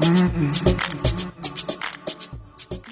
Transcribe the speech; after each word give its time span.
Mm-hmm. 0.00 1.17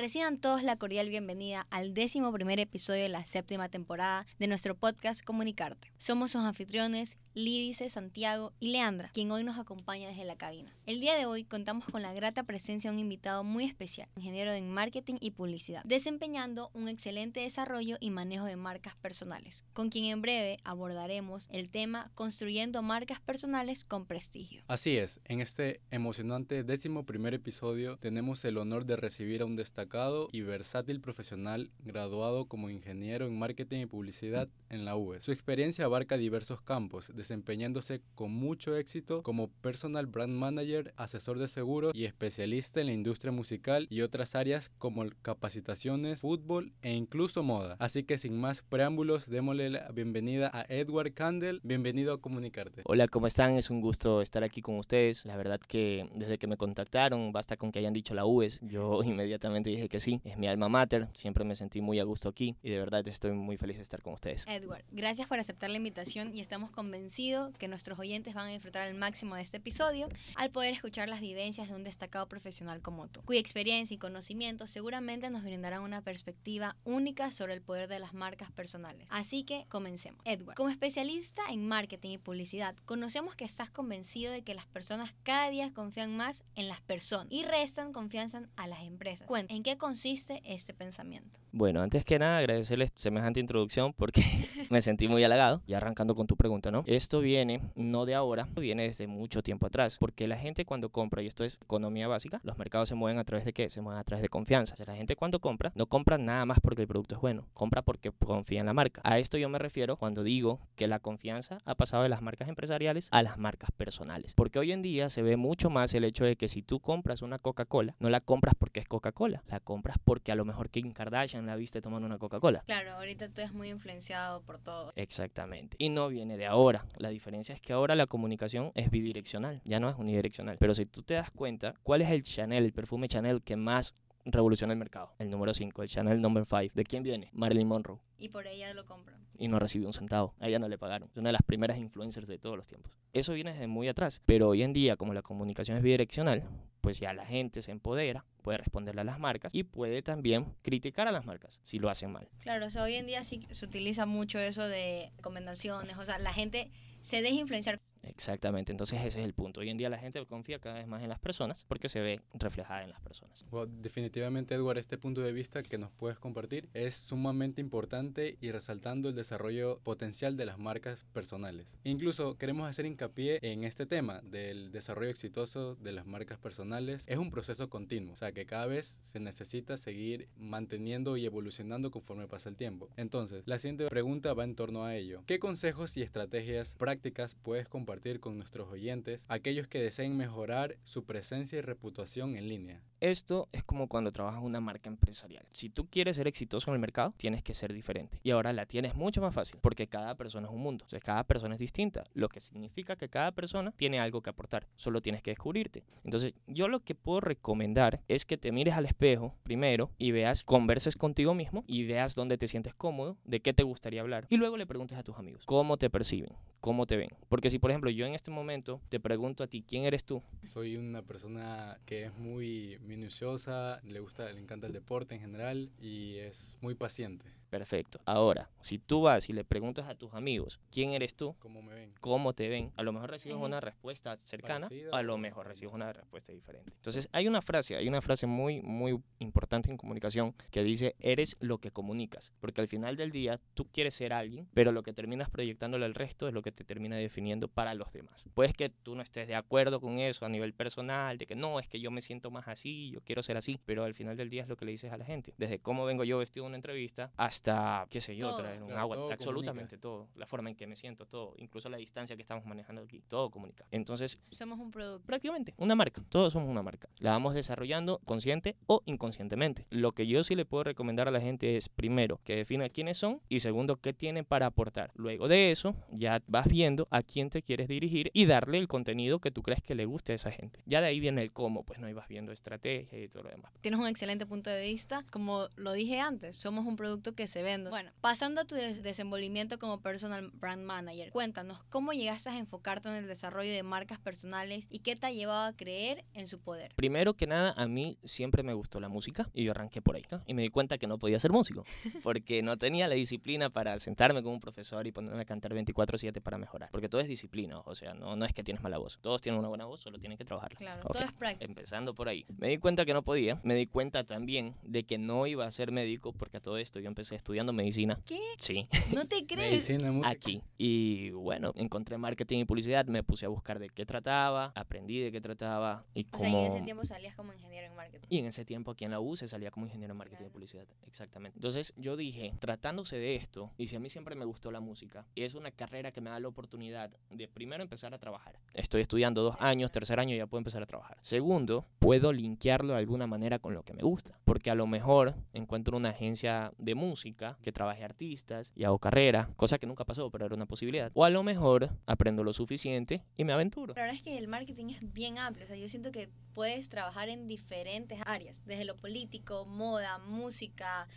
Reciban 0.06 0.38
todos 0.38 0.62
la 0.62 0.76
cordial 0.76 1.08
bienvenida 1.08 1.66
al 1.68 1.92
décimo 1.92 2.32
primer 2.32 2.60
episodio 2.60 3.02
de 3.02 3.08
la 3.08 3.26
séptima 3.26 3.68
temporada 3.68 4.24
de 4.38 4.46
nuestro 4.46 4.76
podcast 4.76 5.24
Comunicarte. 5.24 5.90
Somos 5.98 6.30
sus 6.30 6.42
anfitriones 6.42 7.16
Lídice, 7.34 7.90
Santiago 7.90 8.54
y 8.60 8.70
Leandra, 8.70 9.10
quien 9.12 9.30
hoy 9.30 9.44
nos 9.44 9.58
acompaña 9.58 10.08
desde 10.08 10.24
la 10.24 10.36
cabina. 10.36 10.74
El 10.86 11.00
día 11.00 11.16
de 11.16 11.26
hoy 11.26 11.44
contamos 11.44 11.84
con 11.84 12.00
la 12.00 12.14
grata 12.14 12.44
presencia 12.44 12.88
de 12.88 12.94
un 12.94 13.00
invitado 13.00 13.44
muy 13.44 13.64
especial, 13.64 14.08
ingeniero 14.16 14.52
en 14.52 14.70
marketing 14.70 15.16
y 15.20 15.32
publicidad, 15.32 15.82
desempeñando 15.84 16.70
un 16.72 16.88
excelente 16.88 17.40
desarrollo 17.40 17.98
y 18.00 18.08
manejo 18.08 18.46
de 18.46 18.56
marcas 18.56 18.94
personales, 18.94 19.64
con 19.74 19.90
quien 19.90 20.06
en 20.06 20.22
breve 20.22 20.56
abordaremos 20.64 21.48
el 21.50 21.68
tema 21.68 22.10
construyendo 22.14 22.80
marcas 22.80 23.20
personales 23.20 23.84
con 23.84 24.06
prestigio. 24.06 24.62
Así 24.68 24.96
es, 24.96 25.20
en 25.24 25.40
este 25.40 25.82
emocionante 25.90 26.62
décimo 26.62 27.04
primer 27.04 27.34
episodio 27.34 27.98
tenemos 27.98 28.46
el 28.46 28.56
honor 28.56 28.86
de 28.86 28.96
recibir 28.96 29.42
a 29.42 29.44
un 29.44 29.56
destacado 29.56 29.95
y 30.30 30.42
versátil 30.42 31.00
profesional 31.00 31.70
graduado 31.82 32.44
como 32.44 32.68
ingeniero 32.68 33.26
en 33.26 33.38
marketing 33.38 33.80
y 33.80 33.86
publicidad 33.86 34.46
en 34.68 34.84
la 34.84 34.94
UE. 34.94 35.20
Su 35.20 35.32
experiencia 35.32 35.86
abarca 35.86 36.18
diversos 36.18 36.60
campos, 36.60 37.10
desempeñándose 37.14 38.02
con 38.14 38.30
mucho 38.30 38.76
éxito 38.76 39.22
como 39.22 39.48
personal 39.48 40.04
brand 40.06 40.34
manager, 40.34 40.92
asesor 40.96 41.38
de 41.38 41.48
seguros 41.48 41.94
y 41.94 42.04
especialista 42.04 42.82
en 42.82 42.88
la 42.88 42.92
industria 42.92 43.32
musical 43.32 43.86
y 43.88 44.02
otras 44.02 44.34
áreas 44.34 44.70
como 44.76 45.06
capacitaciones, 45.22 46.20
fútbol 46.20 46.74
e 46.82 46.92
incluso 46.92 47.42
moda. 47.42 47.76
Así 47.78 48.04
que 48.04 48.18
sin 48.18 48.38
más 48.38 48.60
preámbulos, 48.60 49.30
démosle 49.30 49.70
la 49.70 49.88
bienvenida 49.92 50.50
a 50.52 50.66
Edward 50.68 51.14
Candel. 51.14 51.60
Bienvenido 51.62 52.12
a 52.12 52.20
Comunicarte. 52.20 52.82
Hola, 52.84 53.08
¿cómo 53.08 53.28
están? 53.28 53.56
Es 53.56 53.70
un 53.70 53.80
gusto 53.80 54.20
estar 54.20 54.44
aquí 54.44 54.60
con 54.60 54.76
ustedes. 54.76 55.24
La 55.24 55.38
verdad 55.38 55.58
que 55.58 56.06
desde 56.14 56.36
que 56.36 56.46
me 56.46 56.58
contactaron, 56.58 57.32
basta 57.32 57.56
con 57.56 57.72
que 57.72 57.78
hayan 57.78 57.94
dicho 57.94 58.14
la 58.14 58.26
UES, 58.26 58.60
yo 58.60 59.00
inmediatamente 59.02 59.70
dije 59.70 59.85
que 59.88 60.00
sí. 60.00 60.20
Es 60.24 60.36
mi 60.38 60.48
alma 60.48 60.68
mater, 60.68 61.08
siempre 61.12 61.44
me 61.44 61.54
sentí 61.54 61.80
muy 61.80 61.98
a 61.98 62.04
gusto 62.04 62.28
aquí 62.28 62.56
y 62.62 62.70
de 62.70 62.78
verdad 62.78 63.06
estoy 63.08 63.32
muy 63.32 63.56
feliz 63.56 63.76
de 63.76 63.82
estar 63.82 64.02
con 64.02 64.14
ustedes. 64.14 64.44
Edward, 64.48 64.84
gracias 64.90 65.28
por 65.28 65.38
aceptar 65.38 65.70
la 65.70 65.76
invitación 65.76 66.34
y 66.34 66.40
estamos 66.40 66.70
convencidos 66.70 67.56
que 67.58 67.68
nuestros 67.68 67.98
oyentes 67.98 68.34
van 68.34 68.48
a 68.48 68.50
disfrutar 68.50 68.82
al 68.82 68.94
máximo 68.94 69.36
de 69.36 69.42
este 69.42 69.58
episodio 69.58 70.08
al 70.34 70.50
poder 70.50 70.72
escuchar 70.72 71.08
las 71.08 71.20
vivencias 71.20 71.68
de 71.68 71.74
un 71.74 71.84
destacado 71.84 72.28
profesional 72.28 72.82
como 72.82 73.08
tú, 73.08 73.22
cuya 73.22 73.40
experiencia 73.40 73.94
y 73.94 73.98
conocimiento 73.98 74.66
seguramente 74.66 75.30
nos 75.30 75.42
brindarán 75.42 75.82
una 75.82 76.02
perspectiva 76.02 76.76
única 76.84 77.32
sobre 77.32 77.54
el 77.54 77.62
poder 77.62 77.88
de 77.88 77.98
las 77.98 78.14
marcas 78.14 78.50
personales. 78.52 79.06
Así 79.10 79.44
que 79.44 79.66
comencemos. 79.68 80.20
Edward, 80.24 80.56
como 80.56 80.70
especialista 80.70 81.42
en 81.50 81.66
marketing 81.66 82.10
y 82.10 82.18
publicidad, 82.18 82.74
conocemos 82.84 83.34
que 83.34 83.44
estás 83.44 83.70
convencido 83.70 84.32
de 84.32 84.42
que 84.42 84.54
las 84.54 84.66
personas 84.66 85.14
cada 85.22 85.50
día 85.50 85.72
confían 85.72 86.16
más 86.16 86.44
en 86.54 86.68
las 86.68 86.80
personas 86.80 87.28
y 87.30 87.44
restan 87.44 87.92
confianza 87.92 88.42
a 88.56 88.66
las 88.66 88.82
empresas. 88.82 89.26
Cuenta, 89.26 89.54
¿en 89.54 89.62
qué 89.66 89.76
consiste 89.76 90.42
este 90.44 90.72
pensamiento? 90.72 91.40
Bueno, 91.50 91.82
antes 91.82 92.04
que 92.04 92.20
nada 92.20 92.38
agradecerles 92.38 92.92
semejante 92.94 93.40
introducción 93.40 93.92
porque 93.94 94.22
me 94.70 94.80
sentí 94.80 95.08
muy 95.08 95.24
halagado. 95.24 95.60
Y 95.66 95.74
arrancando 95.74 96.14
con 96.14 96.28
tu 96.28 96.36
pregunta, 96.36 96.70
¿no? 96.70 96.84
Esto 96.86 97.18
viene 97.18 97.60
no 97.74 98.06
de 98.06 98.14
ahora, 98.14 98.46
viene 98.56 98.84
desde 98.84 99.08
mucho 99.08 99.42
tiempo 99.42 99.66
atrás, 99.66 99.96
porque 99.98 100.28
la 100.28 100.36
gente 100.36 100.64
cuando 100.64 100.90
compra, 100.90 101.20
y 101.20 101.26
esto 101.26 101.42
es 101.42 101.58
economía 101.60 102.06
básica, 102.06 102.40
los 102.44 102.58
mercados 102.58 102.88
se 102.88 102.94
mueven 102.94 103.18
a 103.18 103.24
través 103.24 103.44
de 103.44 103.52
qué? 103.52 103.68
Se 103.68 103.80
mueven 103.80 103.98
a 103.98 104.04
través 104.04 104.22
de 104.22 104.28
confianza. 104.28 104.74
O 104.74 104.76
sea, 104.76 104.86
la 104.86 104.94
gente 104.94 105.16
cuando 105.16 105.40
compra, 105.40 105.72
no 105.74 105.86
compra 105.86 106.16
nada 106.16 106.44
más 106.46 106.60
porque 106.60 106.82
el 106.82 106.88
producto 106.88 107.16
es 107.16 107.20
bueno, 107.20 107.48
compra 107.52 107.82
porque 107.82 108.12
confía 108.12 108.60
en 108.60 108.66
la 108.66 108.72
marca. 108.72 109.00
A 109.02 109.18
esto 109.18 109.36
yo 109.36 109.48
me 109.48 109.58
refiero 109.58 109.96
cuando 109.96 110.22
digo 110.22 110.60
que 110.76 110.86
la 110.86 111.00
confianza 111.00 111.58
ha 111.64 111.74
pasado 111.74 112.04
de 112.04 112.08
las 112.08 112.22
marcas 112.22 112.48
empresariales 112.48 113.08
a 113.10 113.20
las 113.20 113.36
marcas 113.36 113.72
personales. 113.72 114.32
Porque 114.34 114.60
hoy 114.60 114.70
en 114.70 114.82
día 114.82 115.10
se 115.10 115.22
ve 115.22 115.36
mucho 115.36 115.70
más 115.70 115.92
el 115.94 116.04
hecho 116.04 116.24
de 116.24 116.36
que 116.36 116.46
si 116.46 116.62
tú 116.62 116.78
compras 116.78 117.22
una 117.22 117.40
Coca-Cola, 117.40 117.96
no 117.98 118.10
la 118.10 118.20
compras 118.20 118.54
porque 118.56 118.78
es 118.78 118.86
Coca-Cola, 118.86 119.42
la 119.56 119.60
compras 119.60 119.96
porque 120.04 120.32
a 120.32 120.34
lo 120.34 120.44
mejor 120.44 120.68
Kim 120.68 120.92
Kardashian 120.92 121.46
la 121.46 121.56
viste 121.56 121.80
tomando 121.80 122.06
una 122.06 122.18
Coca-Cola. 122.18 122.62
Claro, 122.66 122.92
ahorita 122.92 123.28
tú 123.30 123.40
eres 123.40 123.54
muy 123.54 123.70
influenciado 123.70 124.42
por 124.42 124.58
todo. 124.58 124.92
Exactamente. 124.96 125.76
Y 125.78 125.88
no 125.88 126.08
viene 126.08 126.36
de 126.36 126.44
ahora. 126.44 126.84
La 126.98 127.08
diferencia 127.08 127.54
es 127.54 127.60
que 127.62 127.72
ahora 127.72 127.94
la 127.94 128.06
comunicación 128.06 128.70
es 128.74 128.90
bidireccional, 128.90 129.62
ya 129.64 129.80
no 129.80 129.88
es 129.88 129.96
unidireccional. 129.96 130.58
Pero 130.58 130.74
si 130.74 130.84
tú 130.84 131.02
te 131.02 131.14
das 131.14 131.30
cuenta, 131.30 131.74
¿cuál 131.82 132.02
es 132.02 132.10
el 132.10 132.22
Chanel, 132.22 132.64
el 132.64 132.72
perfume 132.74 133.08
Chanel 133.08 133.42
que 133.42 133.56
más 133.56 133.94
revoluciona 134.26 134.74
el 134.74 134.78
mercado? 134.78 135.14
El 135.18 135.30
número 135.30 135.54
5, 135.54 135.82
el 135.82 135.88
Chanel 135.88 136.20
number 136.20 136.44
5. 136.44 136.74
¿De 136.74 136.84
quién 136.84 137.02
viene? 137.02 137.30
Marilyn 137.32 137.66
Monroe. 137.66 137.98
Y 138.18 138.28
por 138.28 138.46
ella 138.46 138.74
lo 138.74 138.84
compran. 138.84 139.16
Y 139.38 139.48
no 139.48 139.58
recibió 139.58 139.86
un 139.86 139.94
centavo. 139.94 140.34
A 140.38 140.48
ella 140.48 140.58
no 140.58 140.68
le 140.68 140.76
pagaron. 140.76 141.08
Es 141.10 141.16
una 141.16 141.30
de 141.30 141.34
las 141.34 141.42
primeras 141.42 141.78
influencers 141.78 142.26
de 142.26 142.38
todos 142.38 142.58
los 142.58 142.66
tiempos. 142.66 142.92
Eso 143.14 143.32
viene 143.32 143.52
desde 143.52 143.66
muy 143.66 143.88
atrás. 143.88 144.20
Pero 144.26 144.48
hoy 144.48 144.62
en 144.62 144.74
día, 144.74 144.96
como 144.96 145.14
la 145.14 145.22
comunicación 145.22 145.78
es 145.78 145.82
bidireccional, 145.82 146.44
pues 146.80 147.00
ya 147.00 147.12
la 147.12 147.26
gente 147.26 147.62
se 147.62 147.72
empodera, 147.72 148.24
puede 148.46 148.58
responderle 148.58 149.00
a 149.00 149.04
las 149.04 149.18
marcas 149.18 149.52
y 149.52 149.64
puede 149.64 150.02
también 150.02 150.54
criticar 150.62 151.08
a 151.08 151.10
las 151.10 151.26
marcas 151.26 151.58
si 151.64 151.80
lo 151.80 151.90
hacen 151.90 152.12
mal. 152.12 152.28
Claro, 152.38 152.66
o 152.66 152.70
sea, 152.70 152.84
hoy 152.84 152.94
en 152.94 153.04
día 153.04 153.24
sí 153.24 153.44
se 153.50 153.64
utiliza 153.64 154.06
mucho 154.06 154.38
eso 154.38 154.68
de 154.68 155.10
recomendaciones, 155.16 155.98
o 155.98 156.06
sea, 156.06 156.20
la 156.20 156.32
gente 156.32 156.70
se 157.00 157.22
deja 157.22 157.34
influenciar. 157.34 157.80
Exactamente, 158.08 158.72
entonces 158.72 158.98
ese 159.00 159.20
es 159.20 159.24
el 159.24 159.34
punto. 159.34 159.60
Hoy 159.60 159.70
en 159.70 159.76
día 159.76 159.90
la 159.90 159.98
gente 159.98 160.24
confía 160.26 160.58
cada 160.58 160.76
vez 160.76 160.86
más 160.86 161.02
en 161.02 161.08
las 161.08 161.18
personas 161.18 161.64
porque 161.64 161.88
se 161.88 162.00
ve 162.00 162.20
reflejada 162.34 162.84
en 162.84 162.90
las 162.90 163.00
personas. 163.00 163.44
definitivamente, 163.68 164.54
Edward, 164.54 164.78
este 164.78 164.98
punto 164.98 165.20
de 165.20 165.32
vista 165.32 165.62
que 165.62 165.78
nos 165.78 165.90
puedes 165.92 166.18
compartir 166.18 166.68
es 166.74 166.94
sumamente 166.94 167.60
importante 167.60 168.36
y 168.40 168.50
resaltando 168.50 169.08
el 169.08 169.14
desarrollo 169.14 169.80
potencial 169.82 170.36
de 170.36 170.46
las 170.46 170.58
marcas 170.58 171.04
personales. 171.12 171.76
Incluso 171.84 172.36
queremos 172.36 172.68
hacer 172.68 172.86
hincapié 172.86 173.38
en 173.42 173.64
este 173.64 173.86
tema 173.86 174.20
del 174.22 174.72
desarrollo 174.72 175.10
exitoso 175.10 175.76
de 175.76 175.92
las 175.92 176.06
marcas 176.06 176.38
personales. 176.38 177.04
Es 177.06 177.18
un 177.18 177.30
proceso 177.30 177.68
continuo, 177.68 178.12
o 178.12 178.16
sea 178.16 178.32
que 178.32 178.46
cada 178.46 178.66
vez 178.66 178.86
se 178.86 179.20
necesita 179.20 179.76
seguir 179.76 180.28
manteniendo 180.36 181.16
y 181.16 181.26
evolucionando 181.26 181.90
conforme 181.90 182.28
pasa 182.28 182.48
el 182.48 182.56
tiempo. 182.56 182.88
Entonces, 182.96 183.42
la 183.46 183.58
siguiente 183.58 183.88
pregunta 183.88 184.34
va 184.34 184.44
en 184.44 184.54
torno 184.54 184.84
a 184.84 184.94
ello. 184.94 185.22
¿Qué 185.26 185.38
consejos 185.38 185.96
y 185.96 186.02
estrategias 186.02 186.74
prácticas 186.76 187.34
puedes 187.34 187.68
compartir 187.68 187.95
con 188.20 188.36
nuestros 188.36 188.68
oyentes, 188.70 189.24
aquellos 189.28 189.68
que 189.68 189.80
deseen 189.80 190.16
mejorar 190.16 190.76
su 190.82 191.04
presencia 191.04 191.58
y 191.58 191.62
reputación 191.62 192.36
en 192.36 192.48
línea? 192.48 192.82
Esto 193.00 193.48
es 193.52 193.62
como 193.62 193.88
cuando 193.88 194.12
trabajas 194.12 194.42
una 194.42 194.60
marca 194.60 194.88
empresarial. 194.88 195.44
Si 195.50 195.68
tú 195.68 195.86
quieres 195.86 196.16
ser 196.16 196.26
exitoso 196.26 196.70
en 196.70 196.74
el 196.74 196.80
mercado, 196.80 197.12
tienes 197.16 197.42
que 197.42 197.52
ser 197.52 197.72
diferente. 197.72 198.20
Y 198.22 198.30
ahora 198.30 198.52
la 198.52 198.64
tienes 198.64 198.94
mucho 198.94 199.20
más 199.20 199.34
fácil 199.34 199.58
porque 199.60 199.86
cada 199.86 200.14
persona 200.14 200.46
es 200.46 200.54
un 200.54 200.62
mundo. 200.62 200.84
O 200.86 200.88
sea, 200.88 201.00
cada 201.00 201.24
persona 201.24 201.54
es 201.54 201.58
distinta, 201.58 202.04
lo 202.14 202.28
que 202.28 202.40
significa 202.40 202.96
que 202.96 203.08
cada 203.08 203.32
persona 203.32 203.72
tiene 203.76 204.00
algo 204.00 204.22
que 204.22 204.30
aportar. 204.30 204.66
Solo 204.76 205.02
tienes 205.02 205.22
que 205.22 205.30
descubrirte. 205.30 205.84
Entonces, 206.04 206.32
yo 206.46 206.68
lo 206.68 206.80
que 206.80 206.94
puedo 206.94 207.20
recomendar 207.20 208.00
es 208.08 208.24
que 208.24 208.38
te 208.38 208.52
mires 208.52 208.74
al 208.74 208.86
espejo 208.86 209.34
primero 209.42 209.90
y 209.98 210.12
veas, 210.12 210.44
converses 210.44 210.96
contigo 210.96 211.34
mismo 211.34 211.64
y 211.66 211.84
veas 211.84 212.14
dónde 212.14 212.38
te 212.38 212.48
sientes 212.48 212.74
cómodo, 212.74 213.18
de 213.24 213.40
qué 213.40 213.52
te 213.52 213.62
gustaría 213.62 214.00
hablar. 214.00 214.26
Y 214.30 214.36
luego 214.36 214.56
le 214.56 214.66
preguntes 214.66 214.96
a 214.96 215.02
tus 215.02 215.16
amigos 215.16 215.44
cómo 215.44 215.76
te 215.76 215.90
perciben, 215.90 216.30
cómo 216.60 216.86
te 216.86 216.96
ven. 216.96 217.10
Porque 217.28 217.50
si, 217.50 217.58
por 217.58 217.70
ejemplo, 217.70 217.75
yo 217.84 218.06
en 218.06 218.14
este 218.14 218.30
momento 218.30 218.80
te 218.88 219.00
pregunto 219.00 219.44
a 219.44 219.46
ti, 219.46 219.64
¿quién 219.66 219.84
eres 219.84 220.04
tú? 220.04 220.22
Soy 220.44 220.76
una 220.76 221.02
persona 221.02 221.78
que 221.86 222.04
es 222.04 222.14
muy 222.16 222.78
minuciosa, 222.80 223.80
le 223.84 224.00
gusta, 224.00 224.32
le 224.32 224.40
encanta 224.40 224.66
el 224.66 224.72
deporte 224.72 225.14
en 225.14 225.20
general 225.20 225.70
y 225.80 226.16
es 226.16 226.56
muy 226.60 226.74
paciente. 226.74 227.26
Perfecto. 227.56 228.00
Ahora, 228.04 228.50
si 228.60 228.78
tú 228.78 229.02
vas 229.02 229.30
y 229.30 229.32
le 229.32 229.44
preguntas 229.44 229.88
a 229.88 229.94
tus 229.94 230.12
amigos 230.12 230.60
quién 230.70 230.92
eres 230.92 231.14
tú, 231.14 231.34
cómo 231.38 231.62
me 231.62 231.74
ven, 231.74 231.94
cómo 232.00 232.34
te 232.34 232.48
ven, 232.48 232.70
a 232.76 232.82
lo 232.82 232.92
mejor 232.92 233.10
recibes 233.10 233.38
una 233.38 233.60
respuesta 233.60 234.16
cercana, 234.18 234.68
a 234.92 235.02
lo 235.02 235.16
mejor 235.16 235.46
recibes 235.46 235.72
una 235.72 235.90
respuesta 235.92 236.32
diferente. 236.32 236.70
Entonces, 236.74 237.08
hay 237.12 237.26
una 237.26 237.40
frase, 237.40 237.76
hay 237.76 237.88
una 237.88 238.02
frase 238.02 238.26
muy, 238.26 238.60
muy 238.60 239.00
importante 239.20 239.70
en 239.70 239.78
comunicación 239.78 240.34
que 240.50 240.62
dice, 240.62 240.96
eres 241.00 241.36
lo 241.40 241.58
que 241.58 241.70
comunicas, 241.70 242.30
porque 242.40 242.60
al 242.60 242.68
final 242.68 242.96
del 242.96 243.10
día 243.10 243.40
tú 243.54 243.66
quieres 243.72 243.94
ser 243.94 244.12
alguien, 244.12 244.48
pero 244.52 244.70
lo 244.72 244.82
que 244.82 244.92
terminas 244.92 245.30
proyectándole 245.30 245.86
al 245.86 245.94
resto 245.94 246.28
es 246.28 246.34
lo 246.34 246.42
que 246.42 246.52
te 246.52 246.64
termina 246.64 246.96
definiendo 246.96 247.48
para 247.48 247.74
los 247.74 247.92
demás. 247.92 248.26
Puedes 248.34 248.52
que 248.52 248.68
tú 248.68 248.94
no 248.94 249.02
estés 249.02 249.28
de 249.28 249.34
acuerdo 249.34 249.80
con 249.80 249.98
eso 249.98 250.26
a 250.26 250.28
nivel 250.28 250.52
personal, 250.52 251.16
de 251.16 251.26
que 251.26 251.36
no, 251.36 251.58
es 251.58 251.68
que 251.68 251.80
yo 251.80 251.90
me 251.90 252.00
siento 252.00 252.30
más 252.30 252.48
así, 252.48 252.90
yo 252.90 253.00
quiero 253.00 253.22
ser 253.22 253.38
así, 253.38 253.58
pero 253.64 253.84
al 253.84 253.94
final 253.94 254.16
del 254.16 254.28
día 254.28 254.42
es 254.42 254.48
lo 254.48 254.56
que 254.56 254.66
le 254.66 254.72
dices 254.72 254.92
a 254.92 254.98
la 254.98 255.04
gente. 255.04 255.32
Desde 255.38 255.58
cómo 255.58 255.84
vengo 255.84 256.04
yo 256.04 256.18
vestido 256.18 256.44
en 256.44 256.48
una 256.48 256.56
entrevista 256.56 257.12
hasta, 257.16 257.45
qué 257.90 258.00
sé 258.00 258.16
yo, 258.16 258.34
traer 258.36 258.62
un 258.62 258.72
agua, 258.72 259.08
absolutamente 259.12 259.78
todo, 259.78 260.08
la 260.14 260.26
forma 260.26 260.50
en 260.50 260.56
que 260.56 260.66
me 260.66 260.76
siento, 260.76 261.06
todo, 261.06 261.34
incluso 261.38 261.68
la 261.68 261.76
distancia 261.76 262.16
que 262.16 262.22
estamos 262.22 262.44
manejando 262.46 262.82
aquí, 262.82 263.02
todo 263.08 263.30
comunica. 263.30 263.64
Entonces, 263.70 264.20
somos 264.30 264.58
un 264.58 264.70
producto. 264.70 265.06
Prácticamente, 265.06 265.54
una 265.58 265.74
marca, 265.74 266.02
todos 266.08 266.32
somos 266.32 266.48
una 266.48 266.62
marca. 266.62 266.88
La 267.00 267.10
vamos 267.10 267.34
desarrollando 267.34 268.00
consciente 268.04 268.56
o 268.66 268.82
inconscientemente. 268.86 269.66
Lo 269.70 269.92
que 269.92 270.06
yo 270.06 270.24
sí 270.24 270.34
le 270.34 270.44
puedo 270.44 270.64
recomendar 270.64 271.08
a 271.08 271.10
la 271.10 271.20
gente 271.20 271.56
es, 271.56 271.68
primero, 271.68 272.20
que 272.24 272.36
defina 272.36 272.68
quiénes 272.68 272.98
son 272.98 273.20
y 273.28 273.40
segundo, 273.40 273.80
qué 273.80 273.92
tienen 273.92 274.24
para 274.24 274.46
aportar. 274.46 274.90
Luego 274.94 275.28
de 275.28 275.50
eso, 275.50 275.74
ya 275.90 276.22
vas 276.26 276.46
viendo 276.48 276.88
a 276.90 277.02
quién 277.02 277.30
te 277.30 277.42
quieres 277.42 277.68
dirigir 277.68 278.10
y 278.12 278.26
darle 278.26 278.58
el 278.58 278.68
contenido 278.68 279.20
que 279.20 279.30
tú 279.30 279.42
crees 279.42 279.62
que 279.62 279.74
le 279.74 279.84
guste 279.84 280.12
a 280.12 280.14
esa 280.16 280.30
gente. 280.30 280.60
Ya 280.66 280.80
de 280.80 280.88
ahí 280.88 281.00
viene 281.00 281.22
el 281.22 281.32
cómo, 281.32 281.64
pues 281.64 281.78
no 281.78 281.88
ibas 281.88 282.08
viendo 282.08 282.32
estrategia 282.32 283.02
y 283.02 283.08
todo 283.08 283.24
lo 283.24 283.30
demás. 283.30 283.52
Tienes 283.60 283.80
un 283.80 283.86
excelente 283.86 284.26
punto 284.26 284.50
de 284.50 284.60
vista. 284.62 285.04
Como 285.10 285.48
lo 285.56 285.72
dije 285.72 286.00
antes, 286.00 286.36
somos 286.36 286.66
un 286.66 286.76
producto 286.76 287.14
que 287.14 287.25
que 287.26 287.32
se 287.32 287.42
venda. 287.42 287.70
Bueno, 287.70 287.90
pasando 288.00 288.40
a 288.40 288.44
tu 288.44 288.54
desenvolvimiento 288.54 289.58
como 289.58 289.80
personal 289.80 290.30
brand 290.30 290.62
manager, 290.62 291.10
cuéntanos 291.10 291.64
cómo 291.70 291.92
llegaste 291.92 292.30
a 292.30 292.38
enfocarte 292.38 292.88
en 292.88 292.94
el 292.94 293.08
desarrollo 293.08 293.50
de 293.50 293.64
marcas 293.64 293.98
personales 293.98 294.68
y 294.70 294.78
qué 294.78 294.94
te 294.94 295.06
ha 295.06 295.10
llevado 295.10 295.46
a 295.46 295.52
creer 295.56 296.04
en 296.14 296.28
su 296.28 296.38
poder. 296.38 296.72
Primero 296.76 297.14
que 297.14 297.26
nada, 297.26 297.52
a 297.56 297.66
mí 297.66 297.98
siempre 298.04 298.44
me 298.44 298.54
gustó 298.54 298.78
la 298.78 298.88
música 298.88 299.28
y 299.34 299.42
yo 299.42 299.50
arranqué 299.50 299.82
por 299.82 299.96
ahí. 299.96 300.04
Y 300.26 300.34
me 300.34 300.42
di 300.42 300.50
cuenta 300.50 300.78
que 300.78 300.86
no 300.86 300.98
podía 300.98 301.18
ser 301.18 301.32
músico 301.32 301.64
porque 302.04 302.42
no 302.42 302.56
tenía 302.58 302.86
la 302.86 302.94
disciplina 302.94 303.50
para 303.50 303.76
sentarme 303.80 304.22
con 304.22 304.34
un 304.34 304.40
profesor 304.40 304.86
y 304.86 304.92
ponerme 304.92 305.22
a 305.22 305.24
cantar 305.24 305.52
24/7 305.52 306.20
para 306.20 306.38
mejorar. 306.38 306.70
Porque 306.70 306.88
todo 306.88 307.00
es 307.00 307.08
disciplina, 307.08 307.58
o 307.58 307.74
sea, 307.74 307.94
no, 307.94 308.14
no 308.14 308.24
es 308.24 308.32
que 308.32 308.44
tienes 308.44 308.62
mala 308.62 308.78
voz. 308.78 309.00
Todos 309.02 309.20
tienen 309.20 309.40
una 309.40 309.48
buena 309.48 309.64
voz, 309.64 309.80
solo 309.80 309.98
tienen 309.98 310.16
que 310.16 310.24
trabajarla. 310.24 310.58
Claro, 310.58 310.88
todo 310.88 311.02
es 311.02 311.12
práctica. 311.12 311.44
Empezando 311.44 311.92
por 311.92 312.08
ahí. 312.08 312.24
Me 312.38 312.48
di 312.48 312.58
cuenta 312.58 312.84
que 312.84 312.94
no 312.94 313.02
podía. 313.02 313.40
Me 313.42 313.54
di 313.54 313.66
cuenta 313.66 314.04
también 314.04 314.54
de 314.62 314.84
que 314.84 314.98
no 314.98 315.26
iba 315.26 315.44
a 315.44 315.50
ser 315.50 315.72
médico 315.72 316.12
porque 316.12 316.36
a 316.36 316.40
todo 316.40 316.58
esto 316.58 316.78
yo 316.78 316.86
empecé 316.86 317.15
estudiando 317.16 317.52
medicina. 317.52 317.98
¿Qué? 318.06 318.20
Sí. 318.38 318.68
¿No 318.94 319.06
te 319.06 319.26
crees? 319.26 319.50
medicina, 319.50 319.90
música. 319.92 320.10
Aquí. 320.10 320.42
Y 320.58 321.10
bueno, 321.10 321.52
encontré 321.56 321.98
marketing 321.98 322.40
y 322.40 322.44
publicidad, 322.44 322.86
me 322.86 323.02
puse 323.02 323.26
a 323.26 323.28
buscar 323.28 323.58
de 323.58 323.68
qué 323.70 323.84
trataba, 323.86 324.52
aprendí 324.54 325.00
de 325.00 325.10
qué 325.12 325.20
trataba 325.20 325.84
y 325.94 326.06
O 326.06 326.18
cómo... 326.18 326.22
sea, 326.24 326.30
y 326.30 326.44
en 326.44 326.52
ese 326.52 326.62
tiempo 326.62 326.84
salías 326.84 327.14
como 327.14 327.32
ingeniero 327.32 327.66
en 327.66 327.74
marketing. 327.76 328.06
Y 328.10 328.18
en 328.18 328.26
ese 328.26 328.44
tiempo 328.44 328.70
aquí 328.70 328.84
en 328.84 328.90
la 328.92 329.00
U 329.00 329.16
se 329.16 329.28
salía 329.28 329.50
como 329.50 329.66
ingeniero 329.66 329.92
en 329.92 329.98
marketing 329.98 330.26
y 330.26 330.30
publicidad. 330.30 330.66
Exactamente. 330.86 331.36
Entonces 331.38 331.72
yo 331.76 331.96
dije, 331.96 332.32
tratándose 332.38 332.96
de 332.98 333.16
esto, 333.16 333.50
y 333.58 333.66
si 333.66 333.76
a 333.76 333.80
mí 333.80 333.88
siempre 333.90 334.14
me 334.14 334.24
gustó 334.24 334.50
la 334.50 334.60
música, 334.60 335.06
y 335.14 335.22
es 335.22 335.34
una 335.34 335.50
carrera 335.50 335.92
que 335.92 336.00
me 336.00 336.10
da 336.10 336.20
la 336.20 336.28
oportunidad 336.28 336.90
de 337.10 337.28
primero 337.28 337.62
empezar 337.62 337.92
a 337.94 337.98
trabajar. 337.98 338.38
Estoy 338.54 338.82
estudiando 338.82 339.22
dos 339.22 339.36
años, 339.40 339.70
tercer 339.72 339.98
año 340.00 340.14
ya 340.16 340.26
puedo 340.26 340.38
empezar 340.40 340.62
a 340.62 340.66
trabajar. 340.66 340.98
Segundo, 341.02 341.66
puedo 341.78 342.12
linkearlo 342.12 342.72
de 342.74 342.78
alguna 342.78 343.06
manera 343.06 343.38
con 343.38 343.54
lo 343.54 343.62
que 343.62 343.74
me 343.74 343.82
gusta. 343.82 344.18
Porque 344.24 344.50
a 344.50 344.54
lo 344.54 344.66
mejor 344.66 345.14
encuentro 345.32 345.76
una 345.76 345.90
agencia 345.90 346.52
de 346.58 346.74
música 346.74 347.05
que 347.14 347.52
trabaje 347.52 347.84
artistas 347.84 348.52
y 348.56 348.64
hago 348.64 348.78
carrera, 348.78 349.30
cosa 349.36 349.58
que 349.58 349.66
nunca 349.66 349.84
pasó, 349.84 350.10
pero 350.10 350.26
era 350.26 350.34
una 350.34 350.46
posibilidad. 350.46 350.90
O 350.94 351.04
a 351.04 351.10
lo 351.10 351.22
mejor 351.22 351.70
aprendo 351.86 352.24
lo 352.24 352.32
suficiente 352.32 353.02
y 353.16 353.24
me 353.24 353.32
aventuro. 353.32 353.74
La 353.74 353.82
verdad 353.82 353.96
es 353.96 354.02
que 354.02 354.18
el 354.18 354.28
marketing 354.28 354.70
es 354.70 354.92
bien 354.92 355.18
amplio, 355.18 355.44
o 355.44 355.46
sea, 355.48 355.56
yo 355.56 355.68
siento 355.68 355.92
que 355.92 356.08
puedes 356.34 356.68
trabajar 356.68 357.08
en 357.08 357.28
diferentes 357.28 357.98
áreas, 358.06 358.42
desde 358.44 358.64
lo 358.64 358.76
político, 358.76 359.44
moda, 359.46 359.98
música, 359.98 360.88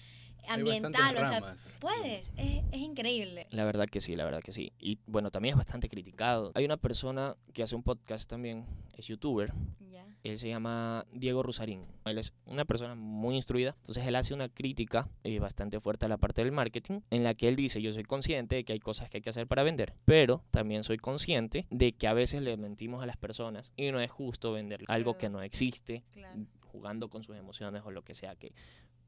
Hay 0.47 0.59
ambiental, 0.59 1.15
o 1.17 1.25
sea, 1.25 1.39
ramas. 1.41 1.77
puedes, 1.79 2.31
es, 2.37 2.63
es 2.71 2.79
increíble. 2.79 3.47
La 3.51 3.65
verdad 3.65 3.87
que 3.87 4.01
sí, 4.01 4.15
la 4.15 4.25
verdad 4.25 4.41
que 4.41 4.51
sí. 4.51 4.73
Y 4.79 4.99
bueno, 5.05 5.31
también 5.31 5.53
es 5.53 5.57
bastante 5.57 5.89
criticado. 5.89 6.51
Hay 6.55 6.65
una 6.65 6.77
persona 6.77 7.35
que 7.53 7.63
hace 7.63 7.75
un 7.75 7.83
podcast 7.83 8.29
también, 8.29 8.65
es 8.97 9.07
youtuber. 9.07 9.53
Ya. 9.91 10.05
Él 10.23 10.37
se 10.37 10.49
llama 10.49 11.05
Diego 11.13 11.43
Rusarín. 11.43 11.85
Él 12.05 12.17
es 12.17 12.33
una 12.45 12.65
persona 12.65 12.95
muy 12.95 13.35
instruida. 13.35 13.75
Entonces 13.79 14.05
él 14.05 14.15
hace 14.15 14.33
una 14.33 14.49
crítica 14.49 15.07
eh, 15.23 15.39
bastante 15.39 15.79
fuerte 15.79 16.05
a 16.05 16.09
la 16.09 16.17
parte 16.17 16.43
del 16.43 16.51
marketing 16.51 17.01
en 17.09 17.23
la 17.23 17.33
que 17.35 17.47
él 17.47 17.55
dice, 17.55 17.81
yo 17.81 17.93
soy 17.93 18.03
consciente 18.03 18.55
de 18.55 18.63
que 18.65 18.73
hay 18.73 18.79
cosas 18.79 19.09
que 19.09 19.17
hay 19.17 19.21
que 19.21 19.29
hacer 19.29 19.47
para 19.47 19.63
vender, 19.63 19.93
pero 20.05 20.43
también 20.51 20.83
soy 20.83 20.97
consciente 20.97 21.67
de 21.69 21.93
que 21.93 22.07
a 22.07 22.13
veces 22.13 22.41
le 22.41 22.57
mentimos 22.57 23.01
a 23.01 23.05
las 23.05 23.17
personas 23.17 23.71
y 23.75 23.91
no 23.91 23.99
es 24.01 24.11
justo 24.11 24.51
vender 24.51 24.83
algo 24.87 25.17
que 25.17 25.29
no 25.29 25.41
existe 25.41 26.03
Claro. 26.11 26.41
jugando 26.63 27.09
con 27.09 27.23
sus 27.23 27.35
emociones 27.37 27.83
o 27.85 27.91
lo 27.91 28.03
que 28.03 28.13
sea 28.13 28.35
que 28.35 28.51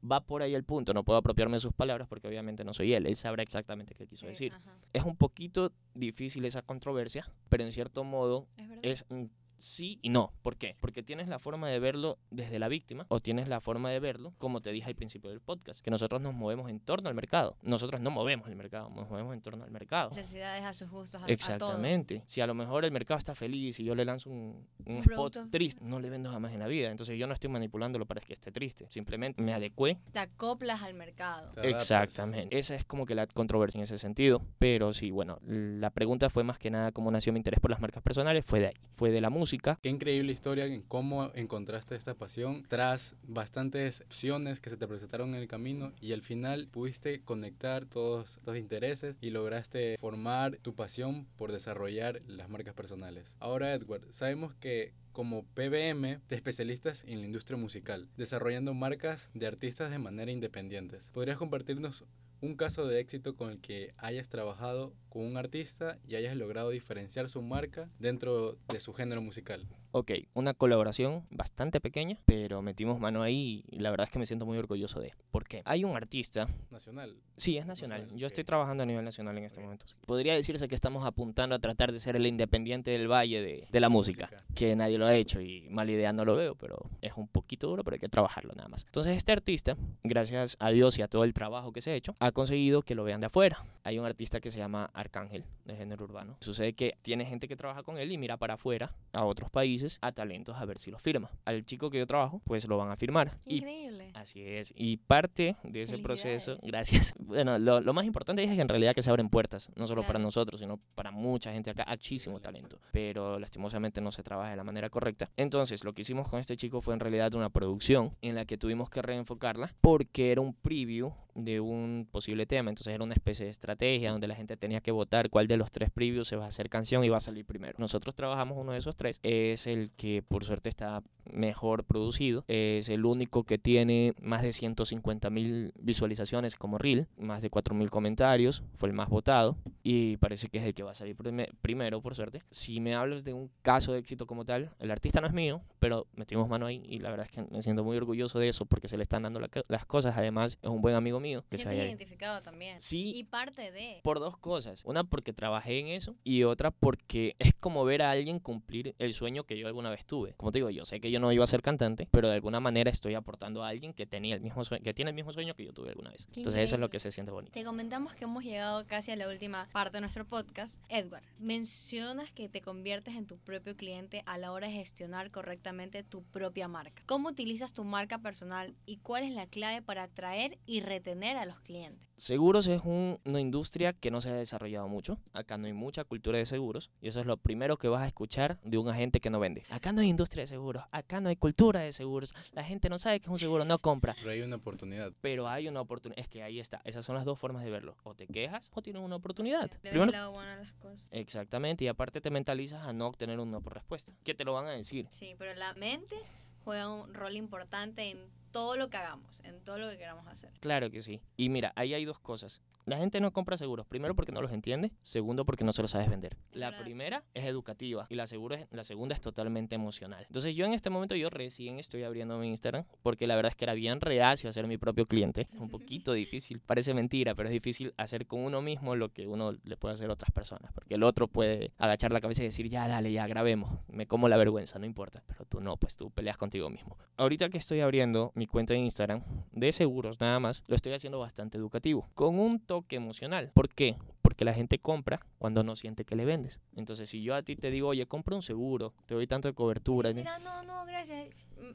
va 0.04 0.20
por 0.20 0.42
ahí 0.42 0.54
el 0.54 0.64
punto 0.64 0.92
no 0.94 1.04
puedo 1.04 1.18
apropiarme 1.18 1.54
de 1.56 1.60
sus 1.60 1.72
palabras 1.72 2.08
porque 2.08 2.26
obviamente 2.26 2.64
no 2.64 2.72
soy 2.72 2.92
él 2.92 3.06
él 3.06 3.14
sabrá 3.14 3.42
exactamente 3.44 3.94
qué 3.94 4.06
quiso 4.08 4.22
Sí, 4.26 4.30
decir 4.30 4.52
ajá. 4.52 4.74
es 4.92 5.04
un 5.04 5.14
poquito 5.16 5.70
difícil 5.94 6.44
esa 6.44 6.62
controversia 6.62 7.30
pero 7.48 7.62
en 7.62 7.70
cierto 7.70 8.02
modo 8.02 8.48
Es 8.82 9.02
es 9.02 9.06
un 9.10 9.30
sí 9.62 9.98
y 10.02 10.08
no. 10.08 10.32
¿Por 10.42 10.56
qué? 10.56 10.76
Porque 10.80 11.02
tienes 11.02 11.28
la 11.28 11.38
forma 11.38 11.68
de 11.68 11.78
verlo 11.78 12.18
desde 12.30 12.58
la 12.58 12.68
víctima 12.68 13.06
o 13.08 13.20
tienes 13.20 13.48
la 13.48 13.60
forma 13.60 13.90
de 13.90 14.00
verlo, 14.00 14.34
como 14.38 14.60
te 14.60 14.70
dije 14.72 14.88
al 14.88 14.94
principio 14.94 15.30
del 15.30 15.40
podcast, 15.40 15.80
que 15.82 15.90
nosotros 15.90 16.20
nos 16.20 16.34
movemos 16.34 16.68
en 16.70 16.80
torno 16.80 17.08
al 17.08 17.14
mercado. 17.14 17.56
Nosotros 17.62 18.00
no 18.00 18.10
movemos 18.10 18.48
el 18.48 18.56
mercado, 18.56 18.90
nos 18.90 19.08
movemos 19.08 19.34
en 19.34 19.40
torno 19.40 19.64
al 19.64 19.70
mercado. 19.70 20.10
Necesidades 20.10 20.62
a 20.64 20.72
sus 20.72 20.90
gustos, 20.90 21.22
a, 21.22 21.26
a 21.26 21.28
Exactamente. 21.28 22.22
Si 22.26 22.40
a 22.40 22.46
lo 22.46 22.54
mejor 22.54 22.84
el 22.84 22.90
mercado 22.92 23.18
está 23.18 23.34
feliz 23.34 23.78
y 23.80 23.84
yo 23.84 23.94
le 23.94 24.04
lanzo 24.04 24.30
un, 24.30 24.66
un 24.86 24.96
Un 24.96 24.98
spot 24.98 25.32
producto. 25.32 25.50
triste, 25.50 25.84
no 25.84 26.00
le 26.00 26.10
vendo 26.10 26.30
jamás 26.30 26.52
en 26.52 26.58
la 26.60 26.66
vida. 26.66 26.90
Entonces 26.90 27.18
yo 27.18 27.26
no 27.26 27.34
estoy 27.34 27.50
manipulándolo 27.50 28.06
para 28.06 28.20
que 28.20 28.32
esté 28.32 28.50
triste. 28.52 28.86
Simplemente 28.90 29.40
me 29.42 29.54
adecué. 29.54 29.94
todo. 29.94 30.12
Te 30.12 30.18
acoplas 30.18 30.82
al 30.82 30.94
mercado. 30.94 31.52
Exactamente. 31.62 32.58
Esa 32.58 32.74
es 32.74 32.84
como 32.84 33.06
que 33.06 33.14
la 33.14 33.26
controversia 33.26 33.78
en 33.78 33.84
ese 33.84 33.98
sentido. 33.98 34.42
Pero 34.58 34.92
sí, 34.92 35.10
bueno, 35.10 35.38
la 35.46 35.90
pregunta 35.90 36.30
fue 36.30 36.44
más 36.44 36.58
que 36.58 36.70
nada 36.70 36.92
cómo 36.92 37.10
nació 37.10 37.32
mi 37.32 37.38
interés 37.38 37.60
por 37.60 37.70
las 37.70 37.80
marcas 37.80 38.02
personales. 38.02 38.44
Fue 38.44 38.60
de 38.60 38.68
ahí. 38.68 38.74
Fue 38.96 39.10
de 39.10 39.20
la 39.20 39.30
música. 39.30 39.51
Qué 39.82 39.90
increíble 39.90 40.32
historia 40.32 40.64
en 40.64 40.80
cómo 40.80 41.30
encontraste 41.34 41.94
esta 41.94 42.14
pasión 42.14 42.64
tras 42.68 43.16
bastantes 43.22 44.02
opciones 44.06 44.60
que 44.60 44.70
se 44.70 44.78
te 44.78 44.88
presentaron 44.88 45.34
en 45.34 45.42
el 45.42 45.48
camino 45.48 45.92
y 46.00 46.12
al 46.12 46.22
final 46.22 46.68
pudiste 46.70 47.20
conectar 47.20 47.84
todos 47.84 48.38
estos 48.38 48.56
intereses 48.56 49.16
y 49.20 49.30
lograste 49.30 49.98
formar 49.98 50.56
tu 50.62 50.74
pasión 50.74 51.26
por 51.36 51.52
desarrollar 51.52 52.22
las 52.26 52.48
marcas 52.48 52.74
personales. 52.74 53.34
Ahora 53.40 53.74
Edward, 53.74 54.10
sabemos 54.10 54.54
que 54.54 54.94
como 55.12 55.44
PBM 55.44 56.20
te 56.26 56.34
especialistas 56.34 57.04
en 57.04 57.20
la 57.20 57.26
industria 57.26 57.58
musical, 57.58 58.08
desarrollando 58.16 58.72
marcas 58.72 59.28
de 59.34 59.46
artistas 59.46 59.90
de 59.90 59.98
manera 59.98 60.32
independientes. 60.32 61.10
¿Podrías 61.12 61.36
compartirnos 61.36 62.06
un 62.42 62.56
caso 62.56 62.88
de 62.88 62.98
éxito 62.98 63.36
con 63.36 63.50
el 63.50 63.60
que 63.60 63.94
hayas 63.98 64.28
trabajado 64.28 64.92
con 65.08 65.24
un 65.24 65.36
artista 65.36 65.98
y 66.06 66.16
hayas 66.16 66.36
logrado 66.36 66.70
diferenciar 66.70 67.28
su 67.28 67.40
marca 67.40 67.88
dentro 68.00 68.58
de 68.68 68.80
su 68.80 68.92
género 68.92 69.22
musical? 69.22 69.66
Ok, 69.94 70.10
una 70.32 70.54
colaboración 70.54 71.26
bastante 71.30 71.78
pequeña, 71.80 72.16
pero 72.24 72.62
metimos 72.62 72.98
mano 72.98 73.22
ahí 73.22 73.62
y 73.70 73.78
la 73.80 73.90
verdad 73.90 74.04
es 74.06 74.10
que 74.10 74.18
me 74.18 74.24
siento 74.24 74.46
muy 74.46 74.56
orgulloso 74.56 75.00
de. 75.00 75.12
¿Por 75.30 75.44
qué? 75.46 75.60
Hay 75.66 75.84
un 75.84 75.94
artista, 75.94 76.48
Nacional. 76.70 77.14
sí, 77.36 77.58
es 77.58 77.66
nacional. 77.66 78.00
Nacional, 78.00 78.18
Yo 78.18 78.26
estoy 78.26 78.44
trabajando 78.44 78.84
a 78.84 78.86
nivel 78.86 79.04
nacional 79.04 79.36
en 79.36 79.44
este 79.44 79.60
momento. 79.60 79.84
Podría 80.06 80.34
decirse 80.34 80.66
que 80.66 80.74
estamos 80.74 81.04
apuntando 81.04 81.54
a 81.54 81.58
tratar 81.58 81.92
de 81.92 81.98
ser 81.98 82.16
el 82.16 82.26
independiente 82.26 82.90
del 82.90 83.06
valle 83.10 83.42
de, 83.42 83.68
de 83.70 83.80
la 83.80 83.90
música, 83.90 84.30
Música. 84.32 84.44
que 84.54 84.74
nadie 84.76 84.96
lo 84.96 85.04
ha 85.04 85.14
hecho 85.14 85.42
y 85.42 85.68
mala 85.68 85.92
idea 85.92 86.10
no 86.14 86.24
lo 86.24 86.36
veo, 86.36 86.54
pero 86.54 86.88
es 87.02 87.12
un 87.16 87.28
poquito 87.28 87.68
duro, 87.68 87.84
pero 87.84 87.94
hay 87.96 88.00
que 88.00 88.08
trabajarlo 88.08 88.54
nada 88.54 88.68
más. 88.68 88.84
Entonces 88.86 89.14
este 89.16 89.32
artista, 89.32 89.76
gracias 90.02 90.56
a 90.58 90.70
Dios 90.70 90.96
y 90.98 91.02
a 91.02 91.08
todo 91.08 91.24
el 91.24 91.34
trabajo 91.34 91.70
que 91.72 91.82
se 91.82 91.90
ha 91.90 91.94
hecho, 91.94 92.16
ha 92.18 92.32
conseguido 92.32 92.80
que 92.80 92.94
lo 92.94 93.04
vean 93.04 93.20
de 93.20 93.26
afuera. 93.26 93.64
Hay 93.84 93.98
un 93.98 94.06
artista 94.06 94.40
que 94.40 94.50
se 94.50 94.56
llama 94.58 94.90
Arcángel, 94.94 95.44
de 95.66 95.76
género 95.76 96.04
urbano. 96.04 96.36
Sucede 96.40 96.72
que 96.72 96.96
tiene 97.02 97.26
gente 97.26 97.46
que 97.46 97.56
trabaja 97.56 97.82
con 97.82 97.98
él 97.98 98.10
y 98.10 98.16
mira 98.16 98.38
para 98.38 98.54
afuera, 98.54 98.94
a 99.12 99.24
otros 99.24 99.50
países, 99.50 99.81
a 100.00 100.12
talentos 100.12 100.56
a 100.56 100.64
ver 100.64 100.78
si 100.78 100.90
los 100.90 101.00
firma. 101.02 101.30
Al 101.44 101.64
chico 101.64 101.90
que 101.90 101.98
yo 101.98 102.06
trabajo, 102.06 102.40
pues 102.44 102.66
lo 102.68 102.76
van 102.78 102.90
a 102.90 102.96
firmar. 102.96 103.38
Y 103.46 103.56
Increíble. 103.58 104.10
Así 104.14 104.42
es. 104.42 104.72
Y 104.76 104.96
parte 104.98 105.56
de 105.62 105.82
ese 105.82 105.98
proceso, 105.98 106.58
gracias. 106.62 107.14
Bueno, 107.32 107.58
lo, 107.58 107.80
lo 107.80 107.92
más 107.94 108.04
importante 108.04 108.42
es 108.44 108.50
que 108.54 108.60
en 108.60 108.68
realidad 108.68 108.94
que 108.94 109.00
se 109.00 109.08
abren 109.08 109.30
puertas, 109.30 109.70
no 109.74 109.86
solo 109.86 110.02
para 110.02 110.12
Claro. 110.14 110.24
nosotros, 110.24 110.60
sino 110.60 110.78
para 110.94 111.10
mucha 111.10 111.50
gente 111.52 111.70
acá, 111.70 111.86
muchísimo 111.88 112.40
talento. 112.40 112.78
Pero 112.92 113.38
lastimosamente 113.38 114.00
no 114.02 114.10
se 114.12 114.22
trabaja 114.22 114.50
de 114.50 114.56
la 114.56 114.64
manera 114.64 114.90
correcta. 114.90 115.30
Entonces, 115.36 115.82
lo 115.84 115.94
que 115.94 116.02
hicimos 116.02 116.28
con 116.28 116.40
este 116.40 116.56
chico 116.56 116.80
fue 116.82 116.92
en 116.94 117.00
realidad 117.00 117.32
una 117.34 117.48
producción 117.48 118.14
en 118.20 118.34
la 118.34 118.44
que 118.44 118.58
tuvimos 118.58 118.90
que 118.90 119.00
reenfocarla 119.00 119.72
porque 119.80 120.30
era 120.32 120.40
un 120.42 120.52
preview 120.52 121.12
de 121.34 121.60
un 121.60 122.06
posible 122.10 122.46
tema. 122.46 122.70
Entonces 122.70 122.94
era 122.94 123.04
una 123.04 123.14
especie 123.14 123.44
de 123.44 123.50
estrategia 123.50 124.10
donde 124.12 124.26
la 124.26 124.34
gente 124.34 124.56
tenía 124.56 124.80
que 124.80 124.90
votar 124.90 125.30
cuál 125.30 125.46
de 125.48 125.56
los 125.56 125.70
tres 125.70 125.90
previews 125.90 126.28
se 126.28 126.36
va 126.36 126.44
a 126.44 126.48
hacer 126.48 126.68
canción 126.68 127.04
y 127.04 127.08
va 127.08 127.16
a 127.18 127.20
salir 127.20 127.44
primero. 127.44 127.74
Nosotros 127.78 128.14
trabajamos 128.14 128.58
uno 128.58 128.72
de 128.72 128.78
esos 128.78 128.96
tres. 128.96 129.18
Es 129.22 129.66
el 129.66 129.90
que 129.92 130.22
por 130.22 130.44
suerte 130.44 130.68
está 130.68 131.02
mejor 131.32 131.84
producido. 131.84 132.44
Es 132.48 132.88
el 132.88 133.04
único 133.04 133.44
que 133.44 133.58
tiene 133.58 134.12
más 134.20 134.42
de 134.42 134.52
150 134.52 135.30
mil 135.30 135.72
visualizaciones 135.78 136.56
como 136.56 136.78
reel, 136.78 137.06
más 137.16 137.42
de 137.42 137.50
4 137.50 137.74
mil 137.74 137.90
comentarios. 137.90 138.62
Fue 138.76 138.88
el 138.88 138.94
más 138.94 139.08
votado 139.08 139.56
y 139.82 140.16
parece 140.18 140.48
que 140.48 140.58
es 140.58 140.64
el 140.64 140.74
que 140.74 140.82
va 140.82 140.90
a 140.90 140.94
salir 140.94 141.16
prime- 141.16 141.48
primero, 141.60 142.00
por 142.00 142.14
suerte. 142.14 142.42
Si 142.50 142.80
me 142.80 142.94
hablas 142.94 143.24
de 143.24 143.32
un 143.32 143.50
caso 143.62 143.92
de 143.92 143.98
éxito 144.00 144.26
como 144.26 144.44
tal, 144.44 144.70
el 144.78 144.90
artista 144.90 145.20
no 145.20 145.26
es 145.26 145.32
mío, 145.32 145.62
pero 145.78 146.06
metimos 146.14 146.48
mano 146.48 146.66
ahí 146.66 146.82
y 146.84 146.98
la 146.98 147.10
verdad 147.10 147.26
es 147.30 147.32
que 147.32 147.42
me 147.54 147.62
siento 147.62 147.84
muy 147.84 147.96
orgulloso 147.96 148.38
de 148.38 148.48
eso 148.48 148.66
porque 148.66 148.88
se 148.88 148.96
le 148.96 149.02
están 149.02 149.22
dando 149.22 149.40
la 149.40 149.48
las 149.68 149.86
cosas. 149.86 150.16
Además, 150.16 150.58
es 150.62 150.68
un 150.70 150.80
buen 150.82 150.94
amigo 150.94 151.20
mío 151.22 151.44
que 151.48 151.56
haya 151.56 151.84
identificado 151.86 152.42
también. 152.42 152.80
Sí, 152.80 153.12
Y 153.14 153.24
parte 153.24 153.72
de. 153.72 154.00
por 154.02 154.20
dos 154.20 154.36
cosas. 154.36 154.82
Una 154.84 155.04
porque 155.04 155.32
trabajé 155.32 155.78
en 155.78 155.86
eso 155.88 156.16
y 156.24 156.42
otra 156.42 156.70
porque 156.70 157.36
es 157.38 157.54
como 157.54 157.84
ver 157.84 158.02
a 158.02 158.10
alguien 158.10 158.38
cumplir 158.38 158.94
el 158.98 159.14
sueño 159.14 159.44
que 159.44 159.58
yo 159.58 159.66
alguna 159.66 159.88
vez 159.90 160.04
tuve. 160.04 160.34
Como 160.34 160.52
te 160.52 160.58
digo, 160.58 160.70
yo 160.70 160.84
sé 160.84 161.00
que 161.00 161.10
yo 161.10 161.20
no 161.20 161.32
iba 161.32 161.44
a 161.44 161.46
ser 161.46 161.62
cantante, 161.62 162.08
pero 162.10 162.28
de 162.28 162.34
alguna 162.34 162.60
manera 162.60 162.90
estoy 162.90 163.14
aportando 163.14 163.64
a 163.64 163.68
alguien 163.68 163.94
que 163.94 164.04
tenía 164.06 164.34
el 164.34 164.40
mismo 164.40 164.64
sueño, 164.64 164.82
que 164.82 164.92
tiene 164.94 165.10
el 165.10 165.14
mismo 165.14 165.32
sueño 165.32 165.54
que 165.54 165.64
yo 165.64 165.72
tuve 165.72 165.90
alguna 165.90 166.10
vez. 166.10 166.26
Qué 166.26 166.40
Entonces 166.40 166.62
eso 166.62 166.74
es 166.76 166.80
lo 166.80 166.86
increíble. 166.86 166.90
que 166.90 167.00
se 167.00 167.12
siente 167.12 167.32
bonito. 167.32 167.52
Te 167.52 167.64
comentamos 167.64 168.14
que 168.14 168.24
hemos 168.24 168.44
llegado 168.44 168.86
casi 168.86 169.12
a 169.12 169.16
la 169.16 169.28
última 169.28 169.68
parte 169.72 169.96
de 169.96 170.00
nuestro 170.00 170.24
podcast. 170.26 170.80
Edward, 170.88 171.22
mencionas 171.38 172.32
que 172.32 172.48
te 172.48 172.60
conviertes 172.60 173.14
en 173.14 173.26
tu 173.26 173.38
propio 173.38 173.76
cliente 173.76 174.22
a 174.26 174.38
la 174.38 174.52
hora 174.52 174.66
de 174.66 174.74
gestionar 174.74 175.30
correctamente 175.30 176.02
tu 176.02 176.22
propia 176.24 176.66
marca. 176.68 177.02
¿Cómo 177.06 177.28
utilizas 177.28 177.72
tu 177.72 177.84
marca 177.84 178.18
personal 178.18 178.74
y 178.86 178.96
cuál 178.96 179.22
es 179.24 179.32
la 179.32 179.46
clave 179.46 179.82
para 179.82 180.04
atraer 180.04 180.58
y 180.66 180.80
retener 180.80 181.11
a 181.12 181.46
los 181.46 181.60
clientes? 181.60 182.08
Seguros 182.16 182.66
es 182.66 182.82
un- 182.84 183.18
una 183.24 183.40
industria 183.40 183.92
que 183.92 184.10
no 184.10 184.20
se 184.20 184.30
ha 184.30 184.34
desarrollado 184.34 184.88
mucho. 184.88 185.18
Acá 185.32 185.58
no 185.58 185.66
hay 185.66 185.72
mucha 185.72 186.04
cultura 186.04 186.38
de 186.38 186.46
seguros. 186.46 186.90
Y 187.00 187.08
eso 187.08 187.20
es 187.20 187.26
lo 187.26 187.36
primero 187.36 187.76
que 187.76 187.88
vas 187.88 188.02
a 188.02 188.06
escuchar 188.06 188.58
de 188.62 188.78
un 188.78 188.88
agente 188.88 189.20
que 189.20 189.30
no 189.30 189.38
vende. 189.40 189.64
Acá 189.70 189.92
no 189.92 190.00
hay 190.00 190.08
industria 190.08 190.42
de 190.42 190.46
seguros. 190.46 190.84
acá 190.90 191.20
no 191.20 191.28
hay 191.28 191.36
cultura 191.36 191.80
de 191.80 191.92
seguros, 191.92 192.34
la 192.52 192.64
gente 192.64 192.88
no 192.88 192.98
sabe 192.98 193.20
que 193.20 193.24
es 193.26 193.30
un 193.30 193.38
seguro, 193.38 193.64
no 193.64 193.78
compra. 193.78 194.14
Pero 194.18 194.30
hay 194.30 194.40
una 194.42 194.56
oportunidad. 194.56 195.12
Pero 195.20 195.48
hay 195.48 195.68
una 195.68 195.80
oportunidad, 195.80 196.18
es 196.20 196.28
que 196.28 196.42
ahí 196.42 196.60
está, 196.60 196.80
esas 196.84 197.04
son 197.04 197.14
las 197.16 197.24
dos 197.24 197.38
formas 197.38 197.64
de 197.64 197.70
verlo, 197.70 197.96
o 198.04 198.14
te 198.14 198.26
quejas 198.26 198.70
o 198.74 198.82
tienes 198.82 199.02
una 199.02 199.16
oportunidad. 199.16 199.70
Primero, 199.80 200.30
bueno 200.32 200.56
las 200.56 200.72
cosas. 200.74 201.08
Exactamente, 201.12 201.84
y 201.84 201.88
aparte 201.88 202.20
te 202.20 202.30
mentalizas 202.30 202.86
a 202.86 202.92
no 202.92 203.06
obtener 203.06 203.38
un 203.40 203.50
no 203.50 203.60
por 203.60 203.74
respuesta, 203.74 204.12
¿Qué 204.24 204.34
te 204.34 204.44
lo 204.44 204.52
van 204.52 204.66
a 204.66 204.70
decir. 204.70 205.06
Sí, 205.10 205.34
pero 205.38 205.54
la 205.54 205.74
mente 205.74 206.16
juega 206.64 206.88
un 206.88 207.12
rol 207.14 207.34
importante 207.36 208.10
en 208.10 208.18
todo 208.52 208.76
lo 208.76 208.88
que 208.90 208.96
hagamos, 208.98 209.40
en 209.40 209.60
todo 209.64 209.78
lo 209.78 209.90
que 209.90 209.98
queramos 209.98 210.26
hacer. 210.26 210.52
Claro 210.60 210.90
que 210.90 211.02
sí. 211.02 211.20
Y 211.36 211.48
mira, 211.48 211.72
ahí 211.74 211.94
hay 211.94 212.04
dos 212.04 212.20
cosas. 212.20 212.60
La 212.84 212.96
gente 212.96 213.20
no 213.20 213.32
compra 213.32 213.56
seguros, 213.56 213.86
primero 213.86 214.16
porque 214.16 214.32
no 214.32 214.42
los 214.42 214.50
entiende, 214.50 214.90
segundo 215.02 215.44
porque 215.44 215.62
no 215.62 215.72
se 215.72 215.82
los 215.82 215.92
sabes 215.92 216.10
vender. 216.10 216.36
La 216.52 216.76
primera 216.76 217.22
es 217.32 217.44
educativa 217.44 218.06
y 218.10 218.16
la, 218.16 218.24
es, 218.24 218.32
la 218.72 218.82
segunda 218.82 219.14
es 219.14 219.20
totalmente 219.20 219.76
emocional. 219.76 220.24
Entonces 220.26 220.56
yo 220.56 220.66
en 220.66 220.72
este 220.72 220.90
momento 220.90 221.14
yo 221.14 221.30
recién 221.30 221.78
estoy 221.78 222.02
abriendo 222.02 222.36
mi 222.38 222.48
Instagram 222.48 222.84
porque 223.02 223.28
la 223.28 223.36
verdad 223.36 223.50
es 223.50 223.56
que 223.56 223.66
era 223.66 223.74
bien 223.74 224.00
reacio 224.00 224.50
a 224.50 224.52
ser 224.52 224.66
mi 224.66 224.78
propio 224.78 225.06
cliente. 225.06 225.48
Es 225.52 225.60
un 225.60 225.68
poquito 225.68 226.12
difícil, 226.12 226.58
parece 226.58 226.92
mentira, 226.92 227.36
pero 227.36 227.48
es 227.48 227.52
difícil 227.52 227.94
hacer 227.98 228.26
con 228.26 228.40
uno 228.40 228.60
mismo 228.62 228.96
lo 228.96 229.10
que 229.10 229.28
uno 229.28 229.52
le 229.52 229.76
puede 229.76 229.94
hacer 229.94 230.10
a 230.10 230.14
otras 230.14 230.32
personas. 230.32 230.72
Porque 230.72 230.94
el 230.94 231.04
otro 231.04 231.28
puede 231.28 231.72
agachar 231.78 232.10
la 232.10 232.20
cabeza 232.20 232.42
y 232.42 232.46
decir, 232.46 232.68
ya 232.68 232.88
dale, 232.88 233.12
ya 233.12 233.28
grabemos, 233.28 233.78
me 233.86 234.08
como 234.08 234.28
la 234.28 234.36
vergüenza, 234.36 234.80
no 234.80 234.86
importa. 234.86 235.22
Pero 235.28 235.44
tú 235.44 235.60
no, 235.60 235.76
pues 235.76 235.96
tú 235.96 236.10
peleas 236.10 236.36
contigo 236.36 236.68
mismo. 236.68 236.98
Ahorita 237.16 237.48
que 237.48 237.58
estoy 237.58 237.78
abriendo 237.78 238.32
mi 238.34 238.41
cuenta 238.46 238.74
de 238.74 238.80
Instagram 238.80 239.22
de 239.52 239.72
seguros 239.72 240.20
nada 240.20 240.38
más, 240.40 240.62
lo 240.66 240.76
estoy 240.76 240.92
haciendo 240.92 241.18
bastante 241.18 241.58
educativo. 241.58 242.08
Con 242.14 242.38
un 242.38 242.60
toque 242.60 242.96
emocional. 242.96 243.50
¿Por 243.54 243.68
qué? 243.68 243.96
Porque 244.22 244.44
la 244.44 244.54
gente 244.54 244.78
compra 244.78 245.20
cuando 245.38 245.62
no 245.62 245.76
siente 245.76 246.04
que 246.04 246.16
le 246.16 246.24
vendes. 246.24 246.60
Entonces, 246.76 247.10
si 247.10 247.22
yo 247.22 247.34
a 247.34 247.42
ti 247.42 247.56
te 247.56 247.70
digo, 247.70 247.88
oye, 247.88 248.06
compra 248.06 248.36
un 248.36 248.42
seguro, 248.42 248.94
te 249.06 249.14
doy 249.14 249.26
tanto 249.26 249.48
de 249.48 249.54
cobertura. 249.54 250.12
Mira, 250.12 250.38
no, 250.38 250.62
no, 250.62 250.84
gracias, 250.86 251.28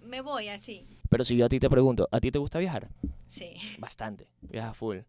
me 0.03 0.21
voy 0.21 0.49
así. 0.49 0.85
Pero 1.09 1.23
si 1.23 1.35
yo 1.37 1.45
a 1.45 1.49
ti 1.49 1.59
te 1.59 1.69
pregunto, 1.69 2.07
¿a 2.11 2.19
ti 2.19 2.31
te 2.31 2.39
gusta 2.39 2.59
viajar? 2.59 2.89
Sí. 3.27 3.55
Bastante, 3.79 4.27
viaja 4.41 4.73
full. 4.73 4.99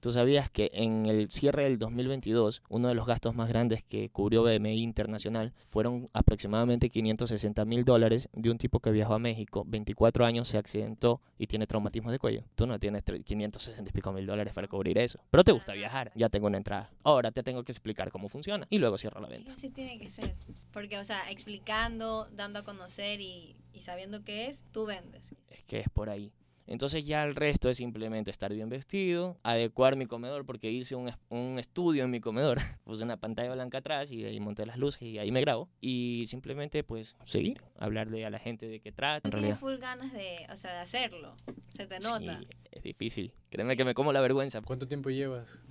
Tú 0.00 0.12
sabías 0.12 0.48
que 0.48 0.70
en 0.72 1.04
el 1.04 1.30
cierre 1.30 1.64
del 1.64 1.78
2022, 1.78 2.62
uno 2.70 2.88
de 2.88 2.94
los 2.94 3.06
gastos 3.06 3.34
más 3.34 3.50
grandes 3.50 3.82
que 3.82 4.08
cubrió 4.08 4.42
BMI 4.42 4.80
Internacional 4.82 5.52
fueron 5.66 6.08
aproximadamente 6.14 6.88
560 6.88 7.66
mil 7.66 7.84
dólares 7.84 8.30
de 8.32 8.50
un 8.50 8.56
tipo 8.56 8.80
que 8.80 8.92
viajó 8.92 9.12
a 9.12 9.18
México, 9.18 9.62
24 9.66 10.24
años, 10.24 10.48
se 10.48 10.56
accidentó 10.56 11.20
y 11.38 11.48
tiene 11.48 11.66
traumatismo 11.66 12.10
de 12.10 12.18
cuello. 12.18 12.44
Tú 12.54 12.66
no 12.66 12.78
tienes 12.78 13.02
560 13.04 13.90
y 13.90 13.92
pico 13.92 14.10
mil 14.10 14.24
dólares 14.24 14.54
para 14.54 14.68
cubrir 14.68 14.96
eso. 14.96 15.20
Pero 15.30 15.44
te 15.44 15.52
gusta 15.52 15.74
viajar, 15.74 16.12
ya 16.14 16.30
tengo 16.30 16.46
una 16.46 16.56
entrada. 16.56 16.90
Ahora 17.02 17.30
te 17.30 17.42
tengo 17.42 17.62
que 17.62 17.72
explicar 17.72 18.10
cómo 18.10 18.30
funciona 18.30 18.66
y 18.70 18.78
luego 18.78 18.96
cierro 18.96 19.20
la 19.20 19.28
venta. 19.28 19.52
Así 19.52 19.68
tiene 19.68 19.98
que 19.98 20.08
ser. 20.08 20.34
Porque, 20.72 20.96
o 20.96 21.04
sea, 21.04 21.30
explicando, 21.30 22.26
dando 22.32 22.60
a 22.60 22.64
conocer 22.64 23.20
y, 23.20 23.54
y 23.74 23.82
sabiendo 23.82 24.24
qué 24.24 24.46
es, 24.46 24.64
tú 24.72 24.86
vendes. 24.86 25.34
Es 25.50 25.62
que 25.64 25.80
es 25.80 25.90
por 25.90 26.08
ahí. 26.08 26.32
Entonces 26.70 27.04
ya 27.04 27.24
el 27.24 27.34
resto 27.34 27.68
es 27.68 27.78
simplemente 27.78 28.30
estar 28.30 28.52
bien 28.54 28.68
vestido, 28.68 29.36
adecuar 29.42 29.96
mi 29.96 30.06
comedor 30.06 30.46
porque 30.46 30.70
hice 30.70 30.94
un, 30.94 31.10
un 31.28 31.58
estudio 31.58 32.04
en 32.04 32.12
mi 32.12 32.20
comedor, 32.20 32.58
puse 32.84 33.02
una 33.02 33.16
pantalla 33.16 33.52
blanca 33.52 33.78
atrás 33.78 34.12
y 34.12 34.24
ahí 34.24 34.38
monté 34.38 34.64
las 34.64 34.78
luces 34.78 35.02
y 35.02 35.18
ahí 35.18 35.32
me 35.32 35.40
grabo 35.40 35.68
y 35.80 36.26
simplemente 36.26 36.84
pues 36.84 37.16
seguir, 37.24 37.60
hablarle 37.76 38.24
a 38.24 38.30
la 38.30 38.38
gente 38.38 38.68
de 38.68 38.78
qué 38.78 38.92
trata. 38.92 39.26
En 39.26 39.32
realidad. 39.32 39.58
full 39.58 39.78
ganas 39.78 40.12
de, 40.12 40.46
o 40.48 40.56
sea, 40.56 40.72
de 40.74 40.78
hacerlo, 40.78 41.34
se 41.76 41.86
te 41.88 41.98
nota. 41.98 42.38
Sí, 42.38 42.46
es 42.80 42.84
difícil, 42.84 43.32
créeme 43.50 43.76
que 43.76 43.84
me 43.84 43.94
como 43.94 44.12
la 44.12 44.20
vergüenza. 44.20 44.60
¿Cuánto 44.62 44.88
tiempo 44.88 45.10
llevas? 45.10 45.62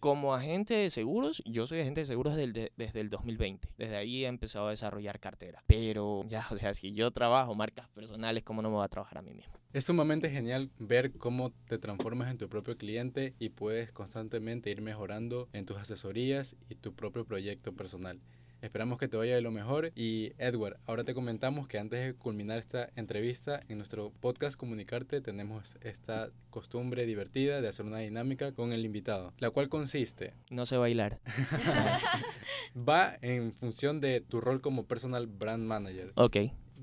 Como 0.00 0.34
agente 0.34 0.74
de 0.74 0.90
seguros, 0.90 1.42
yo 1.46 1.66
soy 1.66 1.80
agente 1.80 2.00
de 2.00 2.06
seguros 2.06 2.34
desde, 2.34 2.72
desde 2.76 3.00
el 3.00 3.10
2020. 3.10 3.68
Desde 3.76 3.96
ahí 3.96 4.24
he 4.24 4.28
empezado 4.28 4.66
a 4.66 4.70
desarrollar 4.70 5.20
cartera. 5.20 5.62
Pero 5.66 6.24
ya, 6.26 6.46
o 6.50 6.56
sea, 6.56 6.74
si 6.74 6.92
yo 6.92 7.10
trabajo 7.10 7.54
marcas 7.54 7.88
personales, 7.90 8.42
¿cómo 8.42 8.62
no 8.62 8.70
me 8.70 8.76
voy 8.76 8.84
a 8.84 8.88
trabajar 8.88 9.18
a 9.18 9.22
mí 9.22 9.32
mismo? 9.32 9.54
Es 9.72 9.84
sumamente 9.84 10.30
genial 10.30 10.70
ver 10.78 11.12
cómo 11.12 11.50
te 11.68 11.78
transformas 11.78 12.30
en 12.30 12.38
tu 12.38 12.48
propio 12.48 12.76
cliente 12.76 13.34
y 13.38 13.50
puedes 13.50 13.92
constantemente 13.92 14.70
ir 14.70 14.80
mejorando 14.80 15.48
en 15.52 15.66
tus 15.66 15.76
asesorías 15.76 16.56
y 16.68 16.74
tu 16.76 16.94
propio 16.94 17.24
proyecto 17.24 17.72
personal. 17.72 18.20
Esperamos 18.60 18.98
que 18.98 19.06
te 19.06 19.16
vaya 19.16 19.36
de 19.36 19.40
lo 19.40 19.52
mejor 19.52 19.92
y 19.94 20.32
Edward, 20.36 20.78
ahora 20.84 21.04
te 21.04 21.14
comentamos 21.14 21.68
que 21.68 21.78
antes 21.78 22.04
de 22.04 22.14
culminar 22.14 22.58
esta 22.58 22.90
entrevista 22.96 23.62
en 23.68 23.78
nuestro 23.78 24.10
podcast 24.20 24.58
Comunicarte 24.58 25.20
tenemos 25.20 25.78
esta 25.80 26.30
costumbre 26.50 27.06
divertida 27.06 27.60
de 27.60 27.68
hacer 27.68 27.86
una 27.86 27.98
dinámica 27.98 28.50
con 28.50 28.72
el 28.72 28.84
invitado, 28.84 29.32
la 29.38 29.50
cual 29.50 29.68
consiste... 29.68 30.34
No 30.50 30.66
sé 30.66 30.76
bailar. 30.76 31.20
va 32.76 33.16
en 33.22 33.52
función 33.52 34.00
de 34.00 34.20
tu 34.20 34.40
rol 34.40 34.60
como 34.60 34.86
personal 34.86 35.28
brand 35.28 35.62
manager. 35.62 36.10
Ok. 36.16 36.36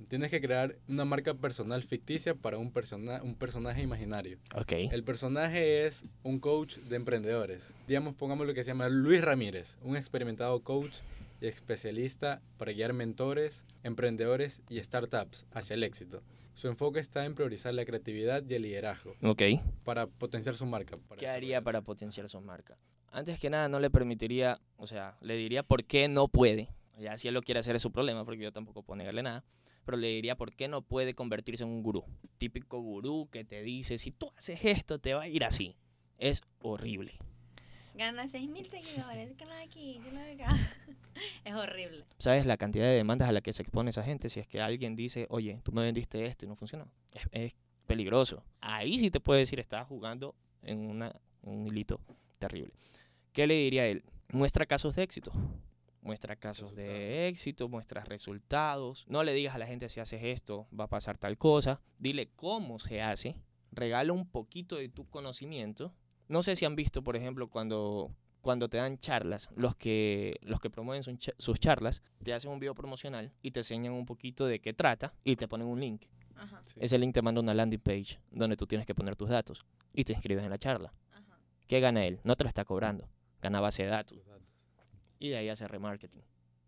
Tienes 0.08 0.32
que 0.32 0.40
crear 0.40 0.78
una 0.88 1.04
marca 1.04 1.34
personal 1.34 1.84
ficticia 1.84 2.36
para 2.36 2.58
un, 2.58 2.72
persona, 2.72 3.22
un 3.22 3.36
personaje 3.36 3.82
imaginario. 3.82 4.38
Ok. 4.56 4.74
El 4.92 5.04
personaje 5.04 5.88
es 5.88 6.06
un 6.24 6.40
coach 6.40 6.78
de 6.78 6.96
emprendedores. 6.96 7.74
Digamos, 7.86 8.16
pongamos 8.16 8.48
lo 8.48 8.54
que 8.54 8.64
se 8.64 8.72
llama 8.72 8.88
Luis 8.88 9.22
Ramírez, 9.22 9.78
un 9.82 9.98
experimentado 9.98 10.62
coach 10.62 11.00
y 11.46 11.50
especialista 11.50 12.42
para 12.58 12.72
guiar 12.72 12.94
mentores, 12.94 13.66
emprendedores 13.84 14.62
y 14.70 14.82
startups 14.82 15.46
hacia 15.52 15.74
el 15.76 15.84
éxito. 15.84 16.24
Su 16.54 16.68
enfoque 16.68 17.00
está 17.00 17.26
en 17.26 17.36
priorizar 17.36 17.74
la 17.74 17.86
creatividad 17.86 18.44
y 18.48 18.54
el 18.54 18.62
liderazgo. 18.62 19.16
Ok. 19.22 19.44
Para 19.84 20.08
potenciar 20.08 20.56
su 20.56 20.66
marca. 20.66 20.98
¿Qué 21.18 21.28
haría 21.28 21.62
para 21.62 21.82
potenciar 21.82 22.30
su 22.30 22.40
marca? 22.40 22.78
Antes 23.12 23.40
que 23.40 23.50
nada, 23.50 23.70
no 23.70 23.80
le 23.80 23.90
permitiría, 23.90 24.60
o 24.78 24.88
sea, 24.88 25.18
le 25.22 25.36
diría 25.36 25.64
por 25.64 25.84
qué 25.84 26.08
no 26.08 26.28
puede. 26.28 26.70
Ya 26.98 27.18
si 27.18 27.28
él 27.28 27.34
lo 27.34 27.42
quiere 27.42 27.60
hacer 27.60 27.76
es 27.76 27.82
su 27.82 27.92
problema, 27.92 28.24
porque 28.24 28.44
yo 28.44 28.52
tampoco 28.52 28.84
puedo 28.84 28.98
negarle 28.98 29.24
nada. 29.24 29.44
Pero 29.86 29.98
le 29.98 30.08
diría 30.08 30.36
por 30.36 30.56
qué 30.56 30.68
no 30.68 30.82
puede 30.82 31.14
convertirse 31.14 31.64
en 31.64 31.70
un 31.70 31.84
gurú. 31.84 32.04
Típico 32.38 32.80
gurú 32.80 33.30
que 33.32 33.44
te 33.44 33.62
dice, 33.62 33.98
si 33.98 34.12
tú 34.12 34.32
haces 34.38 34.60
esto, 34.64 35.00
te 35.00 35.14
va 35.14 35.24
a 35.24 35.28
ir 35.28 35.44
así. 35.44 35.76
Es 36.18 36.42
horrible. 36.60 37.20
Gana 37.96 38.26
6.000 38.26 38.68
seguidores, 38.68 39.36
que 39.36 39.46
aquí, 39.64 40.02
que 40.04 40.44
acá. 40.44 40.58
es 41.44 41.54
horrible. 41.54 42.06
¿Sabes 42.18 42.46
la 42.46 42.58
cantidad 42.58 42.86
de 42.86 42.96
demandas 42.96 43.30
a 43.30 43.32
la 43.32 43.42
que 43.42 43.54
se 43.54 43.62
expone 43.62 43.90
esa 43.90 44.04
gente? 44.04 44.30
Si 44.30 44.40
es 44.40 44.48
que 44.48 44.62
alguien 44.62 44.96
dice, 44.96 45.28
oye, 45.30 45.60
tú 45.64 45.72
me 45.72 45.82
vendiste 45.82 46.26
esto 46.26 46.46
y 46.46 46.48
no 46.48 46.56
funcionó. 46.56 46.90
Es, 47.32 47.56
peligroso. 47.88 48.44
Ahí 48.62 48.98
sí 48.98 49.12
te 49.12 49.20
puede 49.20 49.42
decir, 49.42 49.60
estás 49.60 49.88
jugando 49.88 50.34
en 50.64 50.90
una, 50.90 51.16
un 51.44 51.68
hilito 51.68 52.00
terrible. 52.40 52.74
¿Qué 53.32 53.46
le 53.46 53.54
diría 53.54 53.84
a 53.84 53.86
él? 53.86 54.04
Muestra 54.30 54.66
casos 54.66 54.96
de 54.96 55.04
éxito. 55.04 55.32
Muestra 56.02 56.36
casos 56.36 56.76
de 56.76 57.28
éxito, 57.28 57.70
muestra 57.70 58.04
resultados. 58.04 59.06
No 59.08 59.24
le 59.24 59.34
digas 59.34 59.54
a 59.54 59.60
la 59.60 59.68
gente 59.68 59.88
si 59.90 60.00
haces 60.00 60.24
esto, 60.24 60.68
va 60.78 60.86
a 60.86 60.90
pasar 60.90 61.20
tal 61.20 61.38
cosa. 61.38 61.80
Dile 62.00 62.32
cómo 62.36 62.80
se 62.80 63.04
hace. 63.04 63.36
Regala 63.72 64.14
un 64.14 64.28
poquito 64.28 64.78
de 64.78 64.90
tu 64.90 65.08
conocimiento 65.08 65.94
no 66.28 66.44
sé 66.44 66.56
si 66.56 66.66
han 66.66 66.76
visto, 66.76 67.04
por 67.04 67.16
ejemplo, 67.16 67.50
cuando, 67.50 68.12
cuando 68.46 68.70
te 68.70 68.78
dan 68.78 69.00
charlas, 69.00 69.50
los 69.56 69.76
que, 69.76 70.40
los 70.44 70.60
que 70.60 70.70
promueven 70.70 71.02
sus 71.40 71.60
charlas, 71.60 72.04
te 72.24 72.32
hacen 72.32 72.52
un 72.52 72.60
video 72.60 72.76
promocional 72.76 73.32
y 73.42 73.50
te 73.50 73.62
enseñan 73.62 73.94
un 73.94 74.06
poquito 74.06 74.46
de 74.46 74.60
qué 74.60 74.72
trata 74.72 75.16
y 75.24 75.36
te 75.36 75.48
ponen 75.48 75.66
un 75.66 75.80
link. 75.80 76.04
Ese 76.76 77.00
link 77.00 77.16
te 77.16 77.24
manda 77.24 77.42
una 77.42 77.56
landing 77.56 77.80
page 77.80 78.20
donde 78.30 78.56
tú 78.56 78.68
tienes 78.68 78.86
que 78.86 78.94
poner 78.94 79.16
tus 79.16 79.30
datos 79.30 79.66
y 79.94 80.04
te 80.04 80.14
inscribes 80.14 80.44
en 80.44 80.52
la 80.52 80.60
charla. 80.60 80.94
¿Qué 81.68 81.80
gana 81.80 82.06
él? 82.06 82.20
No 82.24 82.36
te 82.36 82.44
lo 82.44 82.48
está 82.48 82.66
cobrando, 82.66 83.10
gana 83.42 83.62
base 83.62 83.82
de 83.82 83.90
datos. 83.90 84.20
Y 85.18 85.30
de 85.30 85.38
ahí 85.38 85.50
hace 85.50 85.68
remarketing. 85.68 86.22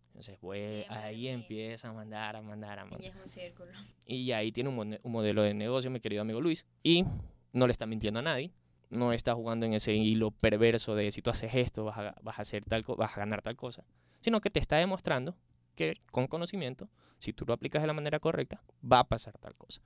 Entonces, 0.08 0.36
pues, 0.40 0.84
ahí 0.90 1.28
empieza 1.28 1.90
a 1.90 1.92
mandar, 1.92 2.34
a 2.34 2.42
mandar, 2.42 2.80
a 2.80 2.86
mandar. 2.86 3.02
Y 3.02 3.06
es 3.06 3.14
un 3.14 3.28
círculo. 3.28 3.70
Y 4.04 4.32
ahí 4.32 4.50
tiene 4.50 4.70
un, 4.70 4.98
un 5.00 5.12
modelo 5.12 5.42
de 5.42 5.54
negocio, 5.54 5.92
mi 5.92 6.00
querido 6.00 6.22
amigo 6.22 6.40
Luis. 6.40 6.66
Y 6.82 7.04
no 7.52 7.68
le 7.68 7.72
está 7.72 7.86
mintiendo 7.86 8.18
a 8.18 8.22
nadie 8.24 8.52
no 8.90 9.12
está 9.12 9.34
jugando 9.34 9.66
en 9.66 9.74
ese 9.74 9.94
hilo 9.94 10.30
perverso 10.30 10.94
de 10.94 11.10
si 11.10 11.22
tú 11.22 11.30
haces 11.30 11.54
esto 11.54 11.84
vas 11.84 11.98
a, 11.98 12.14
vas 12.22 12.38
a 12.38 12.42
hacer 12.42 12.64
tal 12.64 12.84
vas 12.96 13.16
a 13.16 13.20
ganar 13.20 13.42
tal 13.42 13.56
cosa, 13.56 13.84
sino 14.20 14.40
que 14.40 14.50
te 14.50 14.60
está 14.60 14.76
demostrando 14.76 15.36
que 15.74 15.94
con 16.10 16.26
conocimiento, 16.26 16.88
si 17.18 17.32
tú 17.32 17.44
lo 17.46 17.54
aplicas 17.54 17.82
de 17.82 17.86
la 17.86 17.92
manera 17.92 18.18
correcta, 18.18 18.62
va 18.80 19.00
a 19.00 19.04
pasar 19.04 19.38
tal 19.38 19.54
cosa. 19.54 19.80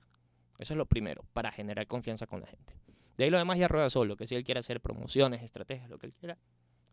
Eso 0.57 0.73
es 0.73 0.77
lo 0.77 0.85
primero, 0.85 1.23
para 1.33 1.51
generar 1.51 1.85
confianza 1.87 2.25
con 2.25 2.41
la 2.41 2.47
gente. 2.47 2.73
De 3.17 3.25
ahí 3.25 3.29
lo 3.29 3.37
demás 3.37 3.59
ya 3.59 3.67
rueda 3.67 3.89
solo, 3.89 4.17
que 4.17 4.25
si 4.25 4.33
él 4.35 4.43
quiere 4.43 4.59
hacer 4.59 4.81
promociones, 4.81 5.43
estrategias, 5.43 5.89
lo 5.89 5.99
que 5.99 6.07
él 6.07 6.13
quiera, 6.13 6.37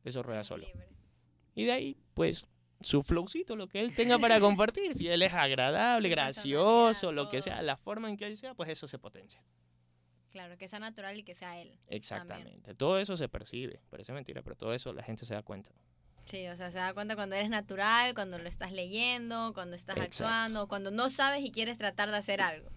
eso 0.05 0.23
rueda 0.23 0.45
solo. 0.45 0.67
Y 1.55 1.65
de 1.65 1.73
ahí, 1.73 1.97
pues, 2.15 2.47
su 2.81 3.03
flowcito, 3.03 3.57
lo 3.57 3.69
que 3.69 3.81
él 3.81 3.95
tenga 3.95 4.19
para 4.19 4.39
compartir, 4.41 4.95
si 4.95 5.09
él 5.09 5.23
es 5.23 5.33
agradable, 5.33 6.09
gracioso, 6.09 7.13
lo 7.13 7.31
que 7.31 7.41
sea, 7.41 7.63
la 7.63 7.77
forma 7.77 8.11
en 8.11 8.17
que 8.17 8.27
él 8.27 8.37
sea, 8.37 8.55
pues 8.55 8.69
eso 8.69 8.87
se 8.87 8.99
potencia. 8.99 9.43
Claro, 10.31 10.57
que 10.57 10.69
sea 10.69 10.79
natural 10.79 11.17
y 11.19 11.23
que 11.23 11.35
sea 11.35 11.61
él. 11.61 11.73
Exactamente. 11.89 12.75
Todo 12.75 12.99
eso 12.99 13.17
se 13.17 13.29
percibe. 13.29 13.81
Parece 13.91 14.13
mentira, 14.13 14.43
pero 14.43 14.57
todo 14.57 14.73
eso 14.75 14.93
la 14.93 15.03
gente 15.03 15.25
se 15.25 15.35
da 15.35 15.43
cuenta. 15.43 15.71
Sí, 16.25 16.47
o 16.47 16.57
sea, 16.57 16.71
se 16.71 16.79
da 16.79 16.95
cuenta 16.95 17.17
cuando 17.17 17.35
eres 17.35 17.51
natural, 17.51 18.15
cuando 18.15 18.39
lo 18.39 18.49
estás 18.49 18.73
leyendo, 18.73 19.53
cuando 19.53 19.75
estás 19.75 19.99
actuando, 19.99 20.69
cuando 20.69 20.93
no 20.93 21.11
sabes 21.11 21.45
y 21.45 21.51
quieres 21.51 21.77
tratar 21.79 22.11
de 22.11 22.17
hacer 22.17 22.41
algo. 22.41 22.71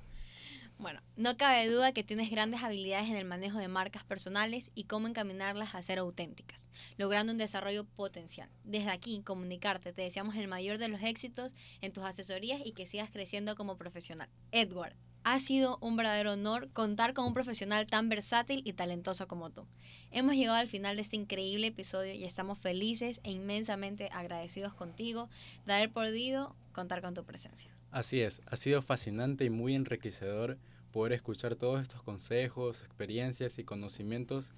Bueno, 0.79 1.01
no 1.15 1.37
cabe 1.37 1.69
duda 1.69 1.93
que 1.93 2.03
tienes 2.03 2.31
grandes 2.31 2.63
habilidades 2.63 3.07
en 3.07 3.15
el 3.15 3.25
manejo 3.25 3.59
de 3.59 3.67
marcas 3.67 4.03
personales 4.03 4.71
y 4.73 4.85
cómo 4.85 5.07
encaminarlas 5.07 5.75
a 5.75 5.83
ser 5.83 5.99
auténticas, 5.99 6.65
logrando 6.97 7.31
un 7.31 7.37
desarrollo 7.37 7.85
potencial. 7.85 8.49
Desde 8.63 8.89
aquí, 8.89 9.21
comunicarte, 9.21 9.93
te 9.93 10.01
deseamos 10.01 10.35
el 10.35 10.47
mayor 10.47 10.79
de 10.79 10.87
los 10.87 11.01
éxitos 11.03 11.53
en 11.81 11.93
tus 11.93 12.03
asesorías 12.03 12.59
y 12.65 12.73
que 12.73 12.87
sigas 12.87 13.11
creciendo 13.11 13.55
como 13.55 13.77
profesional. 13.77 14.29
Edward, 14.51 14.95
ha 15.23 15.39
sido 15.39 15.77
un 15.81 15.95
verdadero 15.95 16.33
honor 16.33 16.69
contar 16.71 17.13
con 17.13 17.25
un 17.25 17.33
profesional 17.33 17.87
tan 17.87 18.09
versátil 18.09 18.61
y 18.65 18.73
talentoso 18.73 19.27
como 19.27 19.49
tú. 19.49 19.65
Hemos 20.11 20.35
llegado 20.35 20.57
al 20.57 20.67
final 20.67 20.95
de 20.95 21.01
este 21.01 21.15
increíble 21.15 21.67
episodio 21.67 22.13
y 22.13 22.23
estamos 22.25 22.59
felices 22.59 23.19
e 23.23 23.31
inmensamente 23.31 24.09
agradecidos 24.11 24.73
contigo 24.73 25.29
de 25.65 25.73
haber 25.73 25.91
podido 25.91 26.55
contar 26.71 27.01
con 27.01 27.13
tu 27.13 27.23
presencia. 27.23 27.71
Así 27.91 28.21
es, 28.21 28.41
ha 28.47 28.55
sido 28.55 28.81
fascinante 28.81 29.45
y 29.45 29.49
muy 29.49 29.75
enriquecedor 29.75 30.57
poder 30.91 31.13
escuchar 31.13 31.55
todos 31.55 31.81
estos 31.81 32.03
consejos, 32.03 32.83
experiencias 32.83 33.57
y 33.57 33.63
conocimientos 33.63 34.53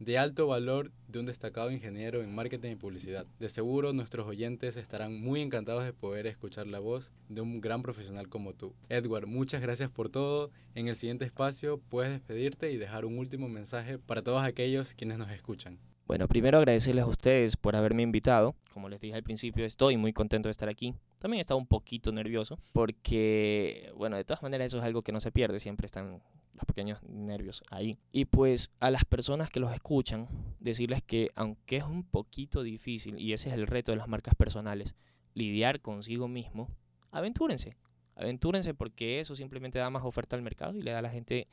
de 0.00 0.16
alto 0.16 0.46
valor 0.46 0.90
de 1.08 1.18
un 1.18 1.26
destacado 1.26 1.70
ingeniero 1.70 2.22
en 2.22 2.34
marketing 2.34 2.72
y 2.72 2.76
publicidad. 2.76 3.26
De 3.38 3.50
seguro 3.50 3.92
nuestros 3.92 4.26
oyentes 4.26 4.78
estarán 4.78 5.20
muy 5.20 5.42
encantados 5.42 5.84
de 5.84 5.92
poder 5.92 6.26
escuchar 6.26 6.66
la 6.66 6.78
voz 6.78 7.12
de 7.28 7.42
un 7.42 7.60
gran 7.60 7.82
profesional 7.82 8.28
como 8.28 8.54
tú. 8.54 8.74
Edward, 8.88 9.26
muchas 9.26 9.60
gracias 9.60 9.90
por 9.90 10.08
todo. 10.08 10.50
En 10.74 10.88
el 10.88 10.96
siguiente 10.96 11.26
espacio 11.26 11.78
puedes 11.90 12.10
despedirte 12.10 12.72
y 12.72 12.78
dejar 12.78 13.04
un 13.04 13.18
último 13.18 13.48
mensaje 13.48 13.98
para 13.98 14.22
todos 14.22 14.42
aquellos 14.42 14.94
quienes 14.94 15.18
nos 15.18 15.30
escuchan. 15.30 15.78
Bueno, 16.06 16.26
primero 16.26 16.58
agradecerles 16.58 17.04
a 17.04 17.08
ustedes 17.08 17.56
por 17.56 17.76
haberme 17.76 18.02
invitado. 18.02 18.56
Como 18.72 18.88
les 18.88 19.00
dije 19.00 19.14
al 19.14 19.22
principio, 19.22 19.66
estoy 19.66 19.98
muy 19.98 20.14
contento 20.14 20.48
de 20.48 20.52
estar 20.52 20.68
aquí. 20.68 20.94
También 21.20 21.38
he 21.38 21.40
estado 21.42 21.58
un 21.58 21.66
poquito 21.66 22.10
nervioso 22.10 22.58
porque, 22.72 23.92
bueno, 23.96 24.16
de 24.16 24.24
todas 24.24 24.42
maneras 24.42 24.68
eso 24.68 24.78
es 24.78 24.84
algo 24.84 25.02
que 25.02 25.12
no 25.12 25.20
se 25.20 25.30
pierde, 25.30 25.60
siempre 25.60 25.84
están 25.86 26.22
los 26.60 26.66
pequeños 26.66 27.02
nervios 27.02 27.62
ahí. 27.70 27.98
Y 28.12 28.26
pues 28.26 28.70
a 28.80 28.90
las 28.90 29.04
personas 29.04 29.50
que 29.50 29.60
los 29.60 29.72
escuchan, 29.72 30.28
decirles 30.60 31.02
que 31.02 31.30
aunque 31.34 31.78
es 31.78 31.84
un 31.84 32.04
poquito 32.04 32.62
difícil, 32.62 33.18
y 33.18 33.32
ese 33.32 33.48
es 33.48 33.54
el 33.54 33.66
reto 33.66 33.92
de 33.92 33.98
las 33.98 34.08
marcas 34.08 34.34
personales, 34.34 34.94
lidiar 35.34 35.80
consigo 35.80 36.28
mismo, 36.28 36.68
aventúrense. 37.10 37.76
Aventúrense 38.14 38.74
porque 38.74 39.20
eso 39.20 39.34
simplemente 39.34 39.78
da 39.78 39.90
más 39.90 40.04
oferta 40.04 40.36
al 40.36 40.42
mercado 40.42 40.76
y 40.76 40.82
le 40.82 40.90
da 40.90 40.98
a 40.98 41.02
la 41.02 41.10
gente 41.10 41.48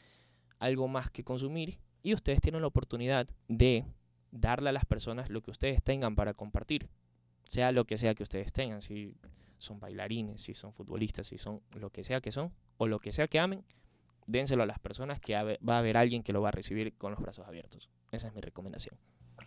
algo 0.59 0.87
más 0.87 1.09
que 1.09 1.23
consumir. 1.23 1.79
Y 2.03 2.13
ustedes 2.13 2.41
tienen 2.41 2.61
la 2.61 2.67
oportunidad 2.67 3.27
de 3.47 3.85
darle 4.31 4.69
a 4.69 4.73
las 4.73 4.85
personas 4.85 5.29
lo 5.29 5.41
que 5.41 5.51
ustedes 5.51 5.81
tengan 5.83 6.15
para 6.15 6.33
compartir, 6.33 6.89
sea 7.45 7.71
lo 7.71 7.85
que 7.85 7.97
sea 7.97 8.15
que 8.15 8.23
ustedes 8.23 8.51
tengan, 8.51 8.81
si 8.81 9.15
son 9.57 9.79
bailarines, 9.79 10.41
si 10.41 10.53
son 10.53 10.73
futbolistas, 10.73 11.27
si 11.27 11.37
son 11.37 11.61
lo 11.71 11.89
que 11.89 12.03
sea 12.03 12.21
que 12.21 12.31
son, 12.31 12.51
o 12.77 12.87
lo 12.87 12.99
que 12.99 13.11
sea 13.11 13.27
que 13.27 13.39
amen, 13.39 13.63
dénselo 14.27 14.63
a 14.63 14.65
las 14.65 14.79
personas 14.79 15.19
que 15.19 15.33
va 15.35 15.75
a 15.75 15.79
haber 15.79 15.97
alguien 15.97 16.23
que 16.23 16.33
lo 16.33 16.41
va 16.41 16.49
a 16.49 16.51
recibir 16.51 16.95
con 16.97 17.11
los 17.11 17.21
brazos 17.21 17.47
abiertos. 17.47 17.89
Esa 18.11 18.27
es 18.27 18.33
mi 18.33 18.41
recomendación. 18.41 18.95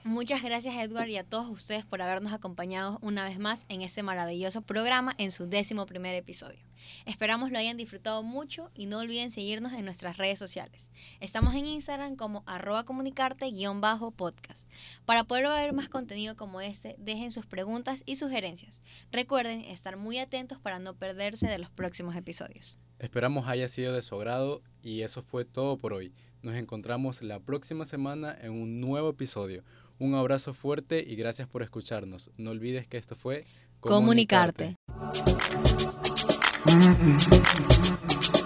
Muchas 0.04 0.42
gracias 0.42 0.75
Edward 0.76 1.09
y 1.09 1.18
a 1.18 1.25
todos 1.25 1.49
ustedes 1.49 1.85
por 1.85 2.00
habernos 2.00 2.32
acompañado 2.32 2.99
una 3.02 3.25
vez 3.25 3.38
más 3.38 3.66
en 3.68 3.82
este 3.82 4.02
maravilloso 4.02 4.62
programa 4.62 5.14
en 5.18 5.30
su 5.30 5.47
décimo 5.47 5.87
primer 5.87 6.14
episodio. 6.14 6.59
Esperamos 7.06 7.50
lo 7.50 7.59
hayan 7.59 7.76
disfrutado 7.76 8.23
mucho 8.23 8.68
y 8.75 8.87
no 8.87 8.99
olviden 8.99 9.30
seguirnos 9.30 9.73
en 9.73 9.85
nuestras 9.85 10.16
redes 10.16 10.38
sociales. 10.38 10.90
Estamos 11.20 11.54
en 11.54 11.66
Instagram 11.66 12.16
como 12.16 12.42
arroba 12.47 12.85
comunicarte-podcast. 12.85 14.66
Para 15.04 15.25
poder 15.25 15.47
ver 15.49 15.73
más 15.73 15.88
contenido 15.88 16.37
como 16.37 16.61
este, 16.61 16.97
dejen 16.99 17.30
sus 17.30 17.47
preguntas 17.47 18.02
y 18.06 18.16
sugerencias. 18.16 18.80
Recuerden 19.12 19.61
estar 19.62 19.97
muy 19.97 20.18
atentos 20.18 20.59
para 20.59 20.78
no 20.78 20.94
perderse 20.94 21.47
de 21.47 21.59
los 21.59 21.70
próximos 21.70 22.16
episodios. 22.16 22.78
Esperamos 22.99 23.49
haya 23.49 23.68
sido 23.68 23.94
de 23.94 24.02
su 24.02 24.14
agrado 24.14 24.62
y 24.82 25.02
eso 25.02 25.23
fue 25.23 25.44
todo 25.44 25.78
por 25.78 25.92
hoy. 25.92 26.12
Nos 26.42 26.54
encontramos 26.54 27.20
la 27.20 27.40
próxima 27.40 27.85
semana 27.85 28.37
en 28.40 28.52
un 28.52 28.80
nuevo 28.80 29.11
episodio. 29.11 29.62
Un 30.00 30.14
abrazo 30.14 30.54
fuerte 30.54 31.04
y 31.07 31.14
gracias 31.14 31.47
por 31.47 31.62
escucharnos. 31.62 32.30
No 32.38 32.52
olvides 32.52 32.87
que 32.87 32.97
esto 32.97 33.14
fue 33.14 33.45
Comunicarte. 33.80 34.78
Comunicarte. 36.64 38.39